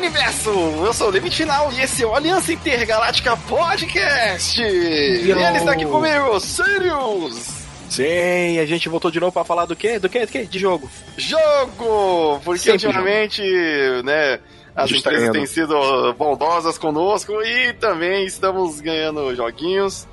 universo! 0.00 0.50
Eu 0.50 0.94
sou 0.94 1.08
o 1.08 1.10
Limite 1.10 1.36
Final 1.36 1.70
e 1.72 1.82
esse 1.82 2.02
é 2.02 2.06
o 2.06 2.14
Aliança 2.14 2.50
Intergaláctica 2.50 3.36
Podcast! 3.36 4.62
E 4.62 5.30
ele 5.30 5.58
está 5.58 5.72
aqui 5.72 5.84
comigo, 5.84 6.40
Sirius! 6.40 7.60
Sim, 7.90 8.58
a 8.58 8.64
gente 8.64 8.88
voltou 8.88 9.10
de 9.10 9.20
novo 9.20 9.30
pra 9.30 9.44
falar 9.44 9.66
do 9.66 9.76
quê? 9.76 9.98
Do 9.98 10.08
quê? 10.08 10.24
Do 10.24 10.32
quê? 10.32 10.46
De 10.46 10.58
jogo. 10.58 10.90
Jogo! 11.18 12.40
Porque 12.42 12.62
Sempre 12.62 12.86
ultimamente, 12.86 13.42
jogo. 13.42 14.06
né, 14.06 14.40
as 14.74 14.90
empresas 14.90 15.26
tá 15.26 15.32
têm 15.32 15.44
sido 15.44 16.14
bondosas 16.14 16.78
conosco 16.78 17.34
e 17.42 17.74
também 17.74 18.24
estamos 18.24 18.80
ganhando 18.80 19.34
joguinhos. 19.36 20.08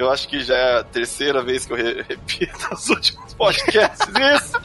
Eu 0.00 0.10
acho 0.10 0.26
que 0.26 0.40
já 0.40 0.56
é 0.56 0.78
a 0.80 0.84
terceira 0.84 1.44
vez 1.44 1.64
que 1.64 1.72
eu 1.72 1.76
repito 2.08 2.58
os 2.72 2.88
últimos 2.88 3.34
podcasts 3.34 4.08
isso. 4.34 4.60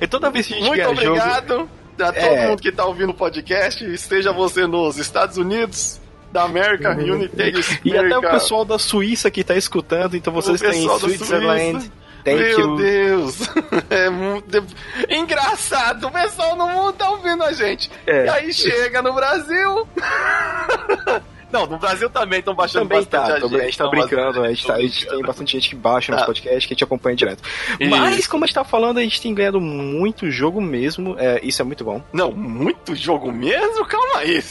e 0.00 0.06
toda 0.06 0.30
vez 0.30 0.46
que 0.46 0.54
a 0.54 0.56
gente 0.58 0.68
Muito 0.68 0.88
obrigado 0.88 1.48
jogo... 1.48 1.70
a 1.98 2.12
todo 2.12 2.18
é... 2.18 2.48
mundo 2.48 2.62
que 2.62 2.68
está 2.68 2.84
ouvindo 2.84 3.10
o 3.10 3.14
podcast, 3.14 3.84
esteja 3.84 4.32
você 4.32 4.66
nos 4.66 4.96
Estados 4.96 5.36
Unidos, 5.36 6.00
da 6.32 6.42
América, 6.42 6.90
uhum. 6.90 7.14
United 7.14 7.80
E 7.84 7.96
até 7.96 8.18
o 8.18 8.20
pessoal 8.20 8.64
da 8.64 8.78
Suíça 8.78 9.30
que 9.30 9.40
está 9.40 9.54
escutando, 9.54 10.16
então 10.16 10.32
vocês 10.32 10.60
têm 10.60 10.88
Switzerland. 10.98 11.90
Thank 12.24 12.40
Meu 12.40 12.58
you. 12.58 12.76
Deus! 12.76 13.38
É 13.88 14.10
muito 14.10 14.64
engraçado. 15.08 16.08
O 16.08 16.10
pessoal 16.10 16.56
no 16.56 16.66
mundo 16.66 16.94
tá 16.94 17.08
ouvindo 17.10 17.44
a 17.44 17.52
gente. 17.52 17.88
É. 18.04 18.26
E 18.26 18.28
aí 18.28 18.52
chega 18.52 19.00
no 19.00 19.14
Brasil. 19.14 19.86
Não, 21.50 21.66
no 21.66 21.78
Brasil 21.78 22.10
também 22.10 22.40
estão 22.40 22.54
baixando 22.54 22.88
também 22.88 23.04
bastante 23.04 23.28
tá, 23.28 23.34
a 23.34 23.40
gente. 23.40 23.60
A 23.60 23.64
gente 23.64 23.78
tá 23.78 23.88
brincando, 23.88 24.42
a 24.42 24.48
gente, 24.48 24.66
tá, 24.66 24.74
a 24.74 24.80
gente 24.80 25.06
tem 25.06 25.22
bastante 25.22 25.52
gente 25.52 25.68
que 25.68 25.76
baixa 25.76 26.12
tá. 26.12 26.16
nosso 26.16 26.26
podcast, 26.26 26.66
que 26.66 26.72
a 26.72 26.74
gente 26.74 26.84
acompanha 26.84 27.16
direto. 27.16 27.42
Isso. 27.78 27.90
Mas, 27.90 28.26
como 28.26 28.44
a 28.44 28.46
gente 28.46 28.54
tá 28.54 28.64
falando, 28.64 28.98
a 28.98 29.02
gente 29.02 29.20
tem 29.20 29.34
ganhado 29.34 29.60
muito 29.60 30.30
jogo 30.30 30.60
mesmo, 30.60 31.16
é, 31.18 31.40
isso 31.42 31.62
é 31.62 31.64
muito 31.64 31.84
bom. 31.84 32.02
Não, 32.12 32.32
muito 32.32 32.94
jogo 32.94 33.32
mesmo? 33.32 33.84
Calma 33.86 34.18
aí, 34.18 34.42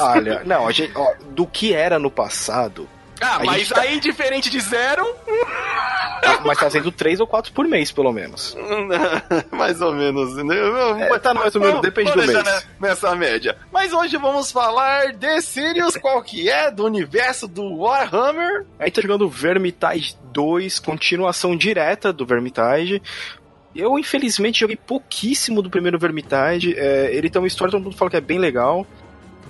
Olha, 0.00 0.42
não, 0.44 0.66
a 0.66 0.72
gente, 0.72 0.92
ó, 0.94 1.14
do 1.30 1.46
que 1.46 1.72
era 1.72 1.98
no 1.98 2.10
passado, 2.10 2.88
ah, 3.20 3.40
mas 3.44 3.68
tá... 3.68 3.80
aí 3.82 3.98
diferente 4.00 4.50
de 4.50 4.60
zero. 4.60 5.04
Ah, 6.28 6.40
mas 6.44 6.58
tá 6.58 6.70
sendo 6.70 6.92
três 6.92 7.20
ou 7.20 7.26
quatro 7.26 7.52
por 7.52 7.66
mês, 7.66 7.90
pelo 7.90 8.12
menos. 8.12 8.56
mais 9.50 9.80
ou 9.80 9.92
menos. 9.94 10.36
Né? 10.36 10.56
É, 11.00 11.18
tá 11.18 11.32
mais 11.34 11.54
ou 11.54 11.60
menos, 11.60 11.80
depende 11.80 12.12
do 12.12 12.18
mês. 12.18 12.66
Nessa 12.80 13.14
média. 13.14 13.56
Mas 13.72 13.92
hoje 13.92 14.16
vamos 14.16 14.50
falar 14.50 15.12
de 15.12 15.40
Sirius, 15.40 15.96
qual 15.96 16.22
que 16.22 16.48
é, 16.48 16.70
do 16.70 16.84
universo 16.84 17.48
do 17.48 17.78
Warhammer. 17.78 18.66
A 18.78 18.84
gente 18.84 18.94
tá 18.94 19.02
jogando 19.02 19.28
Vermintide 19.28 20.16
2, 20.32 20.78
continuação 20.78 21.56
direta 21.56 22.12
do 22.12 22.26
Vermintide. 22.26 23.02
Eu, 23.74 23.98
infelizmente, 23.98 24.60
joguei 24.60 24.76
pouquíssimo 24.76 25.62
do 25.62 25.70
primeiro 25.70 25.98
Vermintide. 25.98 26.74
É, 26.76 27.14
ele 27.14 27.30
tem 27.30 27.40
uma 27.40 27.48
história, 27.48 27.72
todo 27.72 27.82
mundo 27.82 27.96
fala 27.96 28.10
que 28.10 28.16
é 28.16 28.20
bem 28.20 28.38
legal. 28.38 28.86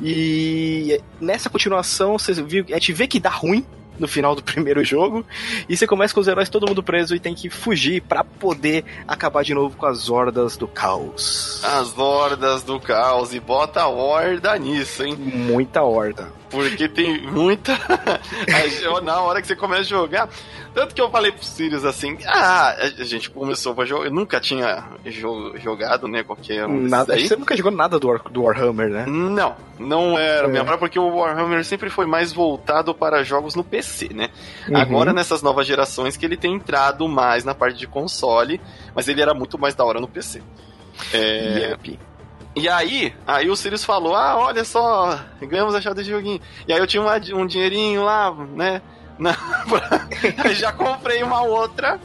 E 0.03 1.01
nessa 1.21 1.51
continuação, 1.51 2.19
você 2.19 2.33
viu, 2.35 2.65
a 2.69 2.75
gente 2.75 2.93
vê 2.93 3.07
que 3.07 3.19
dá 3.19 3.31
ruim 3.31 3.65
no 3.99 4.09
final 4.09 4.35
do 4.35 4.43
primeiro 4.45 4.85
jogo, 4.85 5.25
e 5.69 5.77
você 5.77 5.87
começa 5.87 6.15
com 6.15 6.21
os 6.21 6.29
heróis 6.29 6.49
todo 6.49 6.67
mundo 6.67 6.83
preso 6.83 7.15
e 7.15 7.21
tem 7.21 7.35
que 7.35 7.51
fugir 7.51 8.03
para 8.03 8.25
poder 8.25 8.85
acabar 9.07 9.43
de 9.43 9.55
novo 9.55 9.77
com 9.77 9.87
as 9.87 10.09
hordas 10.09 10.57
do 10.57 10.69
caos. 10.69 11.63
As 11.65 11.97
hordas 11.99 12.63
do 12.63 12.79
caos, 12.81 13.35
e 13.35 13.41
bota 13.41 13.87
horda 13.87 14.57
nisso, 14.59 15.05
hein? 15.05 15.17
Muita 15.17 15.83
horda. 15.83 16.38
Porque 16.51 16.89
tem 16.89 17.23
muita. 17.23 17.79
Na 19.03 19.21
hora 19.21 19.41
que 19.41 19.47
você 19.47 19.57
começa 19.57 19.83
a 19.83 19.85
jogar. 19.85 20.29
Tanto 20.75 20.95
que 20.95 21.01
eu 21.01 21.11
falei 21.11 21.33
pro 21.33 21.45
Sirius 21.45 21.85
assim: 21.85 22.17
ah, 22.27 22.75
a 22.99 23.05
gente 23.05 23.31
começou 23.31 23.75
a 23.79 23.85
jogar. 23.85 24.07
Eu 24.07 24.13
nunca 24.13 24.41
tinha 24.41 24.85
jogado, 25.57 26.09
né? 26.09 26.23
Qualquer 26.23 26.67
um. 26.67 26.81
Nada, 26.81 27.19
você 27.19 27.37
nunca 27.37 27.57
jogou 27.57 27.73
nada 27.73 27.99
do, 27.99 28.09
War, 28.09 28.23
do 28.31 28.43
Warhammer, 28.43 28.89
né? 28.89 29.05
Não, 29.07 29.57
não 29.79 30.19
era 30.19 30.47
é. 30.47 30.51
minha 30.51 30.65
praia, 30.65 30.79
porque 30.79 30.99
o 30.99 31.17
Warhammer 31.17 31.65
sempre 31.65 31.91
foi 31.91 32.07
mais 32.07 32.33
voltado 32.33 32.95
para 32.95 33.23
jogos 33.23 33.55
no 33.55 33.65
PC, 33.65 34.11
né? 34.15 34.31
Uhum. 34.69 34.77
Agora, 34.77 35.13
nessas 35.13 35.43
novas 35.43 35.67
gerações, 35.67 36.17
que 36.17 36.25
ele 36.25 36.37
tem 36.37 36.55
entrado 36.55 37.07
mais 37.09 37.45
na 37.45 37.55
parte 37.55 37.79
de 37.79 37.87
console, 37.87 38.61
mas 38.95 39.09
ele 39.09 39.21
era 39.21 39.35
muito 39.35 39.59
mais 39.59 39.75
da 39.75 39.85
hora 39.85 40.01
no 40.01 40.09
PC. 40.09 40.43
É. 41.13 41.71
Yep. 41.71 41.99
E 42.57 42.69
aí, 42.69 43.15
aí 43.27 43.49
o 43.49 43.57
Sirius 43.57 43.85
falou: 43.85 44.15
Ah, 44.15 44.37
olha 44.37 44.65
só, 44.65 45.19
ganhamos 45.41 45.75
a 45.75 45.81
chave 45.81 45.97
desse 45.97 46.11
joguinho. 46.11 46.41
E 46.67 46.73
aí 46.73 46.79
eu 46.79 46.87
tinha 46.87 47.03
uma, 47.03 47.17
um 47.35 47.47
dinheirinho 47.47 48.05
lá, 48.05 48.35
né? 48.35 48.83
Na, 49.19 49.35
pra, 49.35 50.07
aí 50.45 50.55
já 50.55 50.73
comprei 50.73 51.25
uma 51.25 51.43
outra 51.43 51.99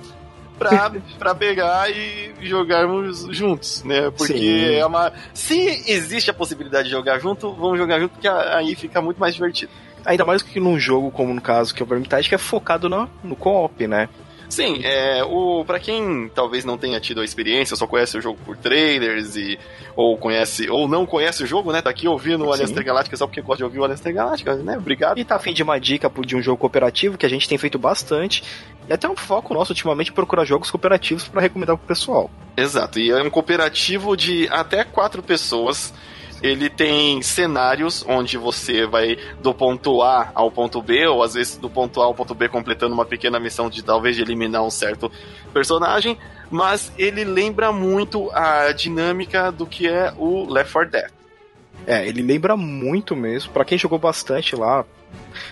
pra, 0.57 0.91
pra 1.19 1.35
pegar 1.35 1.91
e 1.91 2.33
jogarmos 2.41 3.27
juntos, 3.29 3.83
né? 3.83 4.09
Porque 4.09 4.33
Sim. 4.33 4.75
é 4.75 4.85
uma. 4.85 5.11
Se 5.33 5.83
existe 5.87 6.31
a 6.31 6.33
possibilidade 6.33 6.85
de 6.85 6.91
jogar 6.91 7.19
junto, 7.19 7.53
vamos 7.53 7.77
jogar 7.77 7.99
junto, 7.99 8.13
porque 8.13 8.27
aí 8.27 8.73
fica 8.73 9.01
muito 9.01 9.19
mais 9.19 9.35
divertido. 9.35 9.71
Ainda 10.05 10.25
mais 10.25 10.41
que 10.41 10.59
num 10.59 10.79
jogo 10.79 11.11
como 11.11 11.33
no 11.33 11.41
caso 11.41 11.73
que 11.73 11.81
é 11.81 11.85
o 11.85 11.87
Vermintide, 11.87 12.27
que 12.27 12.35
é 12.35 12.39
focado 12.39 12.89
no, 12.89 13.09
no 13.23 13.35
co-op, 13.35 13.87
né? 13.87 14.09
Sim, 14.49 14.81
é, 14.83 15.23
o 15.23 15.63
para 15.65 15.79
quem 15.79 16.29
talvez 16.33 16.63
não 16.63 16.77
tenha 16.77 16.99
tido 16.99 17.21
a 17.21 17.25
experiência, 17.25 17.75
só 17.75 17.87
conhece 17.87 18.17
o 18.17 18.21
jogo 18.21 18.37
por 18.45 18.55
trailers 18.57 19.35
e 19.35 19.57
ou 19.95 20.17
conhece 20.17 20.69
ou 20.69 20.87
não 20.87 21.05
conhece 21.05 21.43
o 21.43 21.47
jogo, 21.47 21.71
né? 21.71 21.81
Tá 21.81 21.89
aqui 21.89 22.07
ouvindo 22.07 22.45
o 22.45 22.53
Aliança 22.53 22.81
Galáctica 22.83 23.17
só 23.17 23.25
porque 23.25 23.41
gosta 23.41 23.57
de 23.57 23.63
ouvir 23.63 23.79
o 23.79 23.83
Aliança 23.83 24.11
Galáctica, 24.11 24.55
né? 24.55 24.77
Obrigado. 24.77 25.17
E 25.17 25.25
tá 25.25 25.35
afim 25.35 25.53
de 25.53 25.63
uma 25.63 25.79
dica 25.79 26.11
de 26.25 26.35
um 26.35 26.41
jogo 26.41 26.57
cooperativo 26.57 27.17
que 27.17 27.25
a 27.25 27.29
gente 27.29 27.47
tem 27.47 27.57
feito 27.57 27.79
bastante. 27.79 28.43
E 28.87 28.93
até 28.93 29.07
um 29.09 29.15
foco 29.15 29.53
nosso 29.53 29.71
ultimamente 29.71 30.11
procurar 30.11 30.45
jogos 30.45 30.69
cooperativos 30.69 31.27
para 31.27 31.41
recomendar 31.41 31.77
pro 31.77 31.87
pessoal. 31.87 32.29
Exato, 32.55 32.99
e 32.99 33.09
é 33.09 33.21
um 33.23 33.29
cooperativo 33.29 34.15
de 34.15 34.47
até 34.51 34.83
quatro 34.83 35.23
pessoas 35.23 35.93
ele 36.43 36.69
tem 36.69 37.21
cenários 37.21 38.03
onde 38.05 38.37
você 38.37 38.85
vai 38.85 39.17
do 39.41 39.53
ponto 39.53 40.01
A 40.01 40.29
ao 40.35 40.51
ponto 40.51 40.81
B, 40.81 41.07
ou 41.07 41.23
às 41.23 41.35
vezes 41.35 41.55
do 41.55 41.69
ponto 41.69 42.01
A 42.01 42.05
ao 42.05 42.13
ponto 42.13 42.35
B 42.35 42.49
completando 42.49 42.93
uma 42.93 43.05
pequena 43.05 43.39
missão 43.39 43.69
de 43.69 43.81
talvez 43.81 44.17
de 44.17 44.21
eliminar 44.21 44.61
um 44.61 44.69
certo 44.69 45.09
personagem, 45.53 46.17
mas 46.51 46.91
ele 46.97 47.23
lembra 47.23 47.71
muito 47.71 48.29
a 48.31 48.73
dinâmica 48.73 49.53
do 49.53 49.65
que 49.65 49.87
é 49.87 50.13
o 50.17 50.51
Left 50.51 50.73
4 50.73 50.91
Dead. 50.91 51.22
É, 51.85 52.07
ele 52.07 52.21
lembra 52.21 52.55
muito 52.55 53.16
mesmo. 53.16 53.51
Para 53.51 53.66
quem 53.66 53.77
jogou 53.77 53.99
bastante 53.99 54.55
lá, 54.55 54.85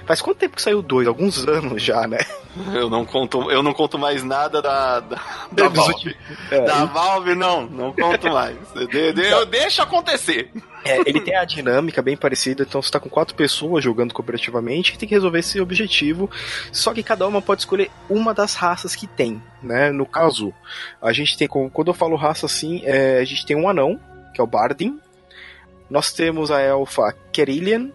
Faz 0.05 0.21
quanto 0.21 0.37
tempo 0.37 0.55
que 0.55 0.61
saiu 0.61 0.81
dois? 0.81 1.07
Alguns 1.07 1.47
anos 1.47 1.81
já, 1.81 2.07
né? 2.07 2.19
Eu 2.73 2.89
não 2.89 3.05
conto, 3.05 3.49
eu 3.49 3.63
não 3.63 3.73
conto 3.73 3.97
mais 3.97 4.23
nada 4.25 4.61
da, 4.61 4.99
da, 4.99 5.21
da 5.53 5.67
Valve. 5.69 6.17
É, 6.51 6.59
da 6.59 6.83
Valve, 6.83 7.33
não, 7.33 7.65
não 7.65 7.93
conto 7.93 8.29
mais. 8.29 8.57
De, 8.73 9.13
de, 9.13 9.21
eu 9.21 9.45
deixo 9.45 9.81
acontecer. 9.81 10.51
É, 10.83 10.99
ele 11.05 11.21
tem 11.21 11.33
a 11.33 11.45
dinâmica 11.45 12.01
bem 12.01 12.17
parecida, 12.17 12.63
então 12.63 12.81
você 12.81 12.91
tá 12.91 12.99
com 12.99 13.07
quatro 13.07 13.35
pessoas 13.35 13.81
jogando 13.81 14.13
cooperativamente 14.13 14.93
e 14.93 14.97
tem 14.97 15.07
que 15.07 15.15
resolver 15.15 15.39
esse 15.39 15.61
objetivo. 15.61 16.29
Só 16.73 16.93
que 16.93 17.01
cada 17.01 17.25
uma 17.25 17.41
pode 17.41 17.61
escolher 17.61 17.89
uma 18.09 18.33
das 18.33 18.53
raças 18.55 18.97
que 18.97 19.07
tem, 19.07 19.41
né? 19.63 19.89
No 19.89 20.05
caso, 20.05 20.53
a 21.01 21.13
gente 21.13 21.37
tem, 21.37 21.47
quando 21.47 21.87
eu 21.87 21.93
falo 21.93 22.17
raça 22.17 22.47
assim, 22.47 22.81
é, 22.83 23.19
a 23.19 23.23
gente 23.23 23.45
tem 23.45 23.55
um 23.55 23.69
anão, 23.69 23.97
que 24.33 24.41
é 24.41 24.43
o 24.43 24.47
Bardin. 24.47 24.99
Nós 25.91 26.13
temos 26.13 26.49
a 26.49 26.61
elfa 26.61 27.13
Kerillian, 27.33 27.91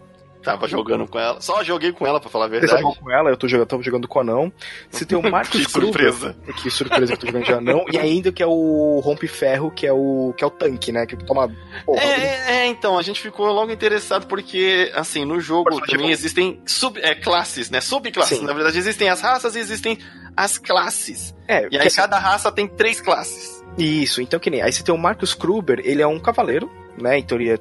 Tava 0.46 0.68
jogando 0.68 1.08
com 1.08 1.18
ela. 1.18 1.40
Só 1.40 1.64
joguei 1.64 1.90
com 1.90 2.06
ela, 2.06 2.20
pra 2.20 2.30
falar 2.30 2.44
a 2.44 2.48
verdade. 2.48 2.70
Você 2.70 2.78
jogou 2.78 2.94
com 2.94 3.10
ela, 3.10 3.30
eu 3.30 3.36
tô 3.36 3.48
jogando, 3.48 3.66
tava 3.66 3.82
jogando 3.82 4.06
com 4.06 4.20
o 4.20 4.22
anão. 4.22 4.52
Você 4.88 5.04
tem 5.04 5.18
o 5.18 5.22
Marcos 5.28 5.66
que 5.66 5.68
surpresa. 5.68 6.36
que 6.62 6.70
surpresa 6.70 7.06
que 7.06 7.12
eu 7.14 7.18
tô 7.18 7.26
jogando 7.26 7.44
de 7.44 7.52
anão. 7.52 7.84
E 7.90 7.98
ainda 7.98 8.30
que 8.30 8.44
é 8.44 8.46
o 8.46 9.00
Rompe 9.00 9.26
Ferro, 9.26 9.72
que 9.72 9.84
é 9.84 9.92
o, 9.92 10.32
que 10.36 10.44
é 10.44 10.46
o 10.46 10.50
tanque, 10.50 10.92
né? 10.92 11.04
Que 11.04 11.16
toma. 11.16 11.52
Porra, 11.84 12.00
é, 12.00 12.06
é, 12.06 12.52
é, 12.58 12.66
então, 12.66 12.96
a 12.96 13.02
gente 13.02 13.20
ficou 13.20 13.50
logo 13.50 13.72
interessado 13.72 14.28
porque, 14.28 14.92
assim, 14.94 15.24
no 15.24 15.40
jogo 15.40 15.80
também 15.84 16.12
existem 16.12 16.60
sub, 16.64 17.00
é, 17.02 17.16
classes, 17.16 17.68
né? 17.68 17.80
Subclasses. 17.80 18.38
Sim. 18.38 18.44
Na 18.44 18.52
verdade, 18.52 18.78
existem 18.78 19.08
as 19.08 19.20
raças 19.20 19.56
e 19.56 19.58
existem 19.58 19.98
as 20.36 20.58
classes. 20.58 21.34
É, 21.48 21.66
e 21.72 21.76
aí 21.76 21.90
cada 21.90 22.20
raça 22.20 22.52
tem 22.52 22.68
três 22.68 23.00
classes. 23.00 23.64
Isso, 23.76 24.22
então 24.22 24.38
que 24.38 24.48
nem. 24.48 24.62
Aí 24.62 24.72
você 24.72 24.84
tem 24.84 24.94
o 24.94 24.98
Marcus 24.98 25.34
Kruber, 25.34 25.80
ele 25.82 26.02
é 26.02 26.06
um 26.06 26.20
cavaleiro, 26.20 26.70
né? 27.00 27.18
Em 27.18 27.22
teoria, 27.22 27.60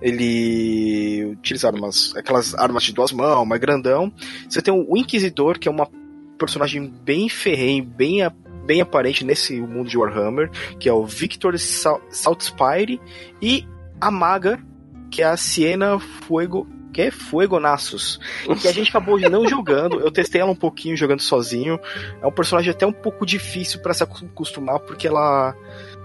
ele 0.00 1.24
utiliza 1.32 1.68
armas, 1.68 2.14
aquelas 2.16 2.54
armas 2.54 2.82
de 2.82 2.92
duas 2.92 3.12
mãos, 3.12 3.46
mais 3.46 3.60
grandão. 3.60 4.12
Você 4.48 4.62
tem 4.62 4.72
o 4.72 4.96
Inquisidor, 4.96 5.58
que 5.58 5.68
é 5.68 5.70
uma 5.70 5.88
personagem 6.38 6.86
bem 6.86 7.28
ferrenho, 7.28 7.84
bem, 7.84 8.20
bem 8.64 8.80
aparente 8.80 9.24
nesse 9.24 9.60
mundo 9.60 9.88
de 9.88 9.98
Warhammer, 9.98 10.50
que 10.78 10.88
é 10.88 10.92
o 10.92 11.04
Victor 11.04 11.58
Saltspire, 11.58 13.00
e 13.42 13.66
a 14.00 14.10
maga, 14.10 14.58
que 15.10 15.22
é 15.22 15.26
a 15.26 15.36
Siena 15.36 15.98
Fuego 15.98 16.66
que 16.98 17.02
é 17.02 17.10
Fuegonassos, 17.12 18.18
que 18.60 18.66
a 18.66 18.72
gente 18.72 18.88
acabou 18.88 19.20
não 19.30 19.46
jogando. 19.46 20.00
Eu 20.00 20.10
testei 20.10 20.40
ela 20.40 20.50
um 20.50 20.56
pouquinho 20.56 20.96
jogando 20.96 21.20
sozinho. 21.20 21.78
É 22.20 22.26
um 22.26 22.32
personagem 22.32 22.72
até 22.72 22.84
um 22.84 22.92
pouco 22.92 23.24
difícil 23.24 23.80
para 23.80 23.94
se 23.94 24.02
acostumar, 24.02 24.80
porque 24.80 25.06
ela. 25.06 25.54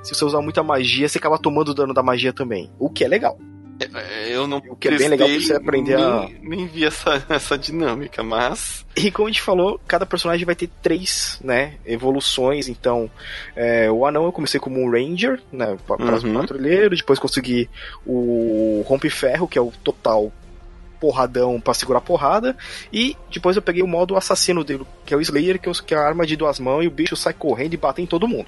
Se 0.04 0.14
você 0.14 0.26
usar 0.26 0.42
muita 0.42 0.62
magia, 0.62 1.08
você 1.08 1.18
acaba 1.18 1.40
tomando 1.40 1.74
dano 1.74 1.94
da 1.94 2.04
magia 2.04 2.34
também. 2.34 2.70
O 2.78 2.90
que 2.90 3.04
é 3.04 3.08
legal. 3.08 3.38
É, 3.80 4.30
eu 4.30 4.46
não 4.46 4.60
o 4.60 4.76
que 4.76 4.88
é 4.88 4.98
bem 4.98 5.08
legal 5.08 5.28
pra 5.28 5.40
você 5.40 5.54
aprender 5.54 5.96
nem, 5.96 6.06
a. 6.06 6.30
Nem 6.42 6.68
vi 6.68 6.86
essa, 6.86 7.26
essa 7.30 7.58
dinâmica, 7.58 8.22
mas. 8.24 8.86
E 8.96 9.10
como 9.10 9.28
a 9.28 9.32
gente 9.32 9.42
falou, 9.42 9.80
cada 9.88 10.06
personagem 10.06 10.46
vai 10.46 10.56
ter 10.56 10.70
três, 10.82 11.40
né, 11.44 11.76
evoluções. 11.86 12.68
Então, 12.68 13.10
é, 13.56 13.90
o 13.90 14.06
anão 14.06 14.26
eu 14.26 14.32
comecei 14.32 14.60
como 14.60 14.80
um 14.80 14.92
ranger, 14.92 15.42
né, 15.52 15.72
uhum. 15.72 16.34
patrulheiro. 16.34 16.96
Depois 16.96 17.18
consegui 17.18 17.70
o 18.06 18.84
rompe-ferro, 18.86 19.48
que 19.48 19.58
é 19.58 19.62
o 19.62 19.72
total 19.84 20.32
porradão 21.00 21.60
para 21.60 21.74
segurar 21.74 22.00
porrada. 22.00 22.56
E 22.92 23.18
depois 23.32 23.56
eu 23.56 23.62
peguei 23.62 23.84
o 23.84 23.88
modo 23.88 24.16
assassino 24.16 24.64
dele, 24.64 24.86
que 25.06 25.14
é 25.14 25.18
o 25.18 25.22
Slayer, 25.22 25.60
que, 25.60 25.94
é 25.94 25.98
a 25.98 26.06
arma 26.08 26.26
de 26.26 26.38
duas 26.38 26.60
mãos 26.60 26.84
e 26.84 26.88
o 26.88 26.92
bicho 26.92 27.16
sai 27.16 27.34
correndo 27.34 27.74
e 27.74 27.78
bate 27.78 28.02
em 28.02 28.06
todo 28.06 28.28
mundo. 28.28 28.48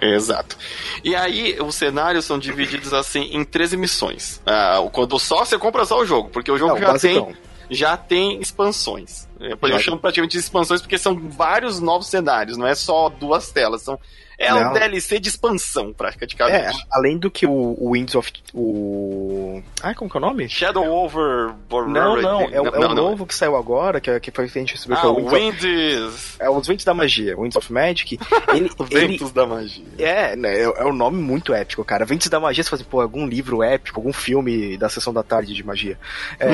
Exato. 0.00 0.56
E 1.02 1.14
aí, 1.14 1.56
os 1.60 1.74
cenários 1.74 2.24
são 2.24 2.38
divididos 2.38 2.92
assim 2.92 3.30
em 3.32 3.44
13 3.44 3.76
missões. 3.76 4.40
Ah, 4.46 4.86
quando 4.92 5.18
só 5.18 5.44
você 5.44 5.58
compra 5.58 5.84
só 5.84 6.00
o 6.00 6.06
jogo, 6.06 6.28
porque 6.30 6.50
o 6.50 6.58
jogo 6.58 6.78
já 6.78 6.98
tem 6.98 7.36
já 7.70 7.96
tem 7.96 8.40
expansões. 8.40 9.26
Eu 9.40 9.78
chamo 9.78 9.98
praticamente 9.98 10.32
de 10.32 10.38
expansões 10.38 10.80
porque 10.80 10.98
são 10.98 11.18
vários 11.30 11.80
novos 11.80 12.08
cenários, 12.08 12.56
não 12.56 12.66
é 12.66 12.74
só 12.74 13.08
duas 13.08 13.50
telas, 13.50 13.82
são 13.82 13.98
é 14.38 14.50
não. 14.50 14.70
um 14.70 14.72
DLC 14.72 15.18
de 15.18 15.28
expansão, 15.28 15.92
praticamente. 15.92 16.36
É, 16.42 16.70
além 16.92 17.18
do 17.18 17.30
que 17.30 17.46
o, 17.46 17.76
o 17.78 17.92
Winds 17.92 18.14
of. 18.14 18.32
O. 18.52 19.62
Ai, 19.82 19.94
como 19.94 20.10
que 20.10 20.16
é 20.16 20.18
o 20.18 20.20
nome? 20.20 20.48
Shadow 20.48 20.86
Over. 20.86 21.54
Não, 21.70 22.16
não, 22.16 22.16
é, 22.16 22.22
não, 22.22 22.66
é 22.66 22.78
não, 22.78 22.90
o 22.90 22.94
novo 22.94 23.26
que 23.26 23.34
saiu 23.34 23.56
agora, 23.56 24.00
que, 24.00 24.18
que 24.20 24.30
foi 24.30 24.48
que 24.48 24.58
a 24.58 24.62
gente 24.62 24.74
recebeu. 24.74 24.96
Ah, 24.96 25.02
é 25.02 25.06
o 25.06 25.28
Winds. 25.28 25.64
Of, 26.08 26.36
é 26.40 26.50
os 26.50 26.66
Winds 26.66 26.84
da 26.84 26.94
Magia, 26.94 27.36
Winds 27.36 27.56
of 27.56 27.72
Magic. 27.72 28.18
Ele, 28.48 28.70
Ventos 28.90 29.20
ele, 29.20 29.32
da 29.32 29.46
Magia. 29.46 29.84
É, 29.98 30.36
né, 30.36 30.60
é, 30.60 30.62
é 30.62 30.84
um 30.84 30.92
nome 30.92 31.22
muito 31.22 31.54
épico, 31.54 31.84
cara. 31.84 32.04
Ventos 32.04 32.28
da 32.28 32.40
Magia, 32.40 32.62
você 32.62 32.70
fala 32.70 32.82
assim, 32.82 32.90
pô, 32.90 33.00
algum 33.00 33.26
livro 33.26 33.62
épico, 33.62 34.00
algum 34.00 34.12
filme 34.12 34.76
da 34.76 34.88
sessão 34.88 35.12
da 35.12 35.22
tarde 35.22 35.54
de 35.54 35.64
magia. 35.64 35.98
É, 36.38 36.48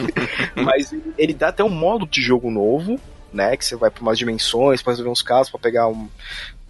mas 0.60 0.94
ele 1.16 1.34
dá 1.34 1.48
até 1.48 1.62
um 1.62 1.68
modo 1.68 2.06
de 2.06 2.20
jogo 2.20 2.50
novo, 2.50 2.98
né? 3.32 3.56
Que 3.56 3.64
você 3.64 3.76
vai 3.76 3.90
para 3.90 4.02
umas 4.02 4.18
dimensões, 4.18 4.82
para 4.82 4.92
resolver 4.92 5.10
uns 5.10 5.22
casos, 5.22 5.50
para 5.50 5.60
pegar 5.60 5.88
um, 5.88 6.08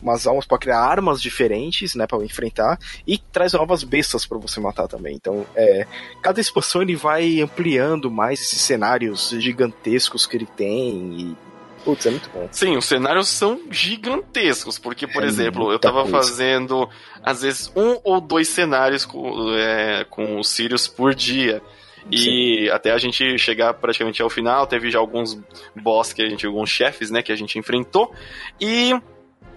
umas 0.02 0.26
almas 0.26 0.46
para 0.46 0.58
criar 0.58 0.80
armas 0.80 1.20
diferentes, 1.20 1.94
né, 1.94 2.06
para 2.06 2.24
enfrentar 2.24 2.78
e 3.06 3.18
traz 3.18 3.52
novas 3.52 3.82
bestas 3.84 4.24
para 4.26 4.38
você 4.38 4.60
matar 4.60 4.88
também. 4.88 5.14
Então, 5.14 5.46
é, 5.54 5.86
cada 6.22 6.40
expansão 6.40 6.82
ele 6.82 6.96
vai 6.96 7.40
ampliando 7.40 8.10
mais 8.10 8.40
esses 8.40 8.60
cenários 8.60 9.30
gigantescos 9.38 10.26
que 10.26 10.36
ele 10.36 10.46
tem 10.46 11.20
e 11.20 11.48
Putz, 11.84 12.06
é 12.06 12.10
muito 12.10 12.28
bom. 12.30 12.48
Sim, 12.50 12.76
os 12.76 12.84
cenários 12.84 13.28
são 13.28 13.60
gigantescos, 13.70 14.78
porque, 14.78 15.06
por 15.06 15.22
é 15.22 15.26
exemplo, 15.26 15.72
eu 15.72 15.78
tava 15.78 16.02
coisa. 16.02 16.18
fazendo, 16.18 16.88
às 17.22 17.42
vezes, 17.42 17.72
um 17.74 17.98
ou 18.04 18.20
dois 18.20 18.48
cenários 18.48 19.06
com, 19.06 19.54
é, 19.54 20.04
com 20.04 20.38
os 20.38 20.48
Sirius 20.48 20.86
por 20.86 21.14
dia. 21.14 21.62
E 22.10 22.66
Sim. 22.66 22.70
até 22.70 22.90
a 22.90 22.98
gente 22.98 23.38
chegar 23.38 23.74
praticamente 23.74 24.20
ao 24.22 24.30
final, 24.30 24.66
teve 24.66 24.90
já 24.90 24.98
alguns 24.98 25.38
boss 25.74 26.12
que 26.12 26.22
a 26.22 26.28
gente, 26.28 26.46
alguns 26.46 26.70
chefes, 26.70 27.10
né, 27.10 27.22
que 27.22 27.32
a 27.32 27.36
gente 27.36 27.58
enfrentou. 27.58 28.12
E 28.60 28.94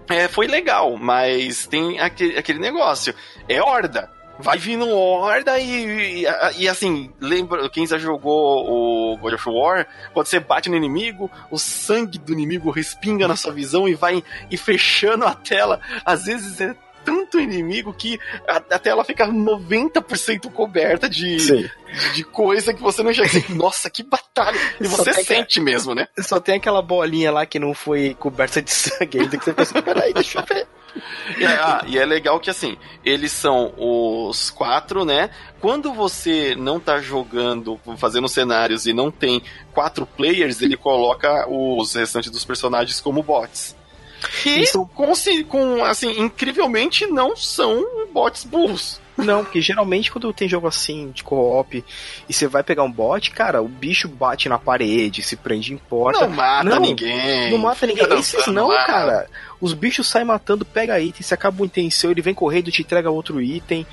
é, 0.09 0.27
foi 0.27 0.47
legal, 0.47 0.97
mas 0.97 1.65
tem 1.67 1.99
aquele, 1.99 2.37
aquele 2.37 2.59
negócio. 2.59 3.13
É 3.47 3.61
horda. 3.61 4.09
Vai 4.39 4.57
vindo 4.57 4.89
horda 4.89 5.59
e, 5.59 6.23
e, 6.23 6.25
e, 6.57 6.67
assim, 6.67 7.11
lembra, 7.19 7.69
quem 7.69 7.85
já 7.85 7.99
jogou 7.99 9.13
o 9.13 9.17
God 9.17 9.33
of 9.33 9.49
War, 9.49 9.85
quando 10.13 10.25
você 10.25 10.39
bate 10.39 10.67
no 10.67 10.75
inimigo, 10.75 11.29
o 11.51 11.59
sangue 11.59 12.17
do 12.17 12.33
inimigo 12.33 12.71
respinga 12.71 13.27
na 13.27 13.35
sua 13.35 13.53
visão 13.53 13.87
e 13.87 13.93
vai 13.93 14.23
e 14.49 14.57
fechando 14.57 15.25
a 15.25 15.35
tela. 15.35 15.79
Às 16.03 16.25
vezes 16.25 16.59
é 16.59 16.75
tanto 17.03 17.39
inimigo 17.39 17.93
que 17.93 18.19
a, 18.47 18.57
a 18.57 18.79
tela 18.79 19.03
fica 19.03 19.27
90% 19.27 20.51
coberta 20.51 21.09
de, 21.09 21.37
de, 21.37 21.71
de, 22.15 22.23
coisa 22.23 22.73
que 22.73 22.81
você 22.81 23.03
não 23.03 23.11
enxerga. 23.11 23.37
Assim, 23.37 23.53
Nossa, 23.53 23.89
que 23.89 24.03
batalha! 24.03 24.59
E 24.79 24.87
você 24.87 25.13
sente 25.23 25.59
mesmo, 25.59 25.93
né? 25.95 26.07
Só 26.19 26.39
tem 26.39 26.55
aquela 26.55 26.81
bolinha 26.81 27.31
lá 27.31 27.45
que 27.45 27.59
não 27.59 27.73
foi 27.73 28.15
coberta 28.19 28.61
de 28.61 28.71
sangue 28.71 29.19
ainda, 29.19 29.37
que 29.37 29.43
você 29.43 29.53
pensa, 29.53 29.81
peraí, 29.81 30.13
deixa 30.13 30.39
eu 30.39 30.45
ver. 30.45 30.67
E, 31.37 31.45
ah, 31.45 31.83
e 31.87 31.97
é 31.97 32.05
legal 32.05 32.39
que 32.39 32.49
assim, 32.49 32.77
eles 33.05 33.31
são 33.31 33.73
os 33.77 34.49
quatro, 34.49 35.05
né? 35.05 35.29
Quando 35.59 35.93
você 35.93 36.55
não 36.55 36.79
tá 36.79 36.99
jogando, 36.99 37.79
fazendo 37.97 38.27
cenários 38.27 38.85
e 38.85 38.93
não 38.93 39.09
tem 39.09 39.41
quatro 39.73 40.05
players, 40.05 40.61
ele 40.61 40.75
coloca 40.75 41.47
os 41.49 41.93
restantes 41.93 42.29
dos 42.29 42.43
personagens 42.43 42.99
como 42.99 43.23
bots. 43.23 43.75
Que, 44.43 44.61
Isso... 44.61 44.85
com, 44.93 45.11
com, 45.47 45.83
assim, 45.83 46.19
incrivelmente 46.19 47.07
não 47.07 47.35
são 47.35 48.07
bots 48.13 48.43
burros. 48.43 49.01
Não, 49.17 49.43
porque 49.43 49.61
geralmente 49.61 50.11
quando 50.11 50.31
tem 50.33 50.47
jogo 50.47 50.67
assim, 50.67 51.11
de 51.11 51.23
co-op, 51.23 51.83
e 52.27 52.33
você 52.33 52.47
vai 52.47 52.63
pegar 52.63 52.83
um 52.83 52.91
bot, 52.91 53.29
cara, 53.31 53.61
o 53.61 53.67
bicho 53.67 54.07
bate 54.07 54.49
na 54.49 54.57
parede, 54.57 55.21
se 55.21 55.35
prende 55.35 55.73
em 55.73 55.77
porta. 55.77 56.27
Não 56.27 56.35
mata 56.35 56.69
não, 56.69 56.79
ninguém. 56.79 57.51
Não 57.51 57.57
mata 57.57 57.85
ninguém. 57.85 58.07
Esses 58.17 58.47
não, 58.47 58.69
cara. 58.69 59.27
Os 59.59 59.73
bichos 59.73 60.07
saem 60.07 60.25
matando, 60.25 60.65
pega 60.65 60.99
item, 60.99 61.21
se 61.21 61.33
acaba 61.33 61.61
o 61.61 61.65
item 61.65 61.89
seu, 61.89 62.11
ele 62.11 62.21
vem 62.21 62.33
correndo 62.33 62.69
e 62.69 62.71
te 62.71 62.81
entrega 62.81 63.11
outro 63.11 63.41
item. 63.41 63.85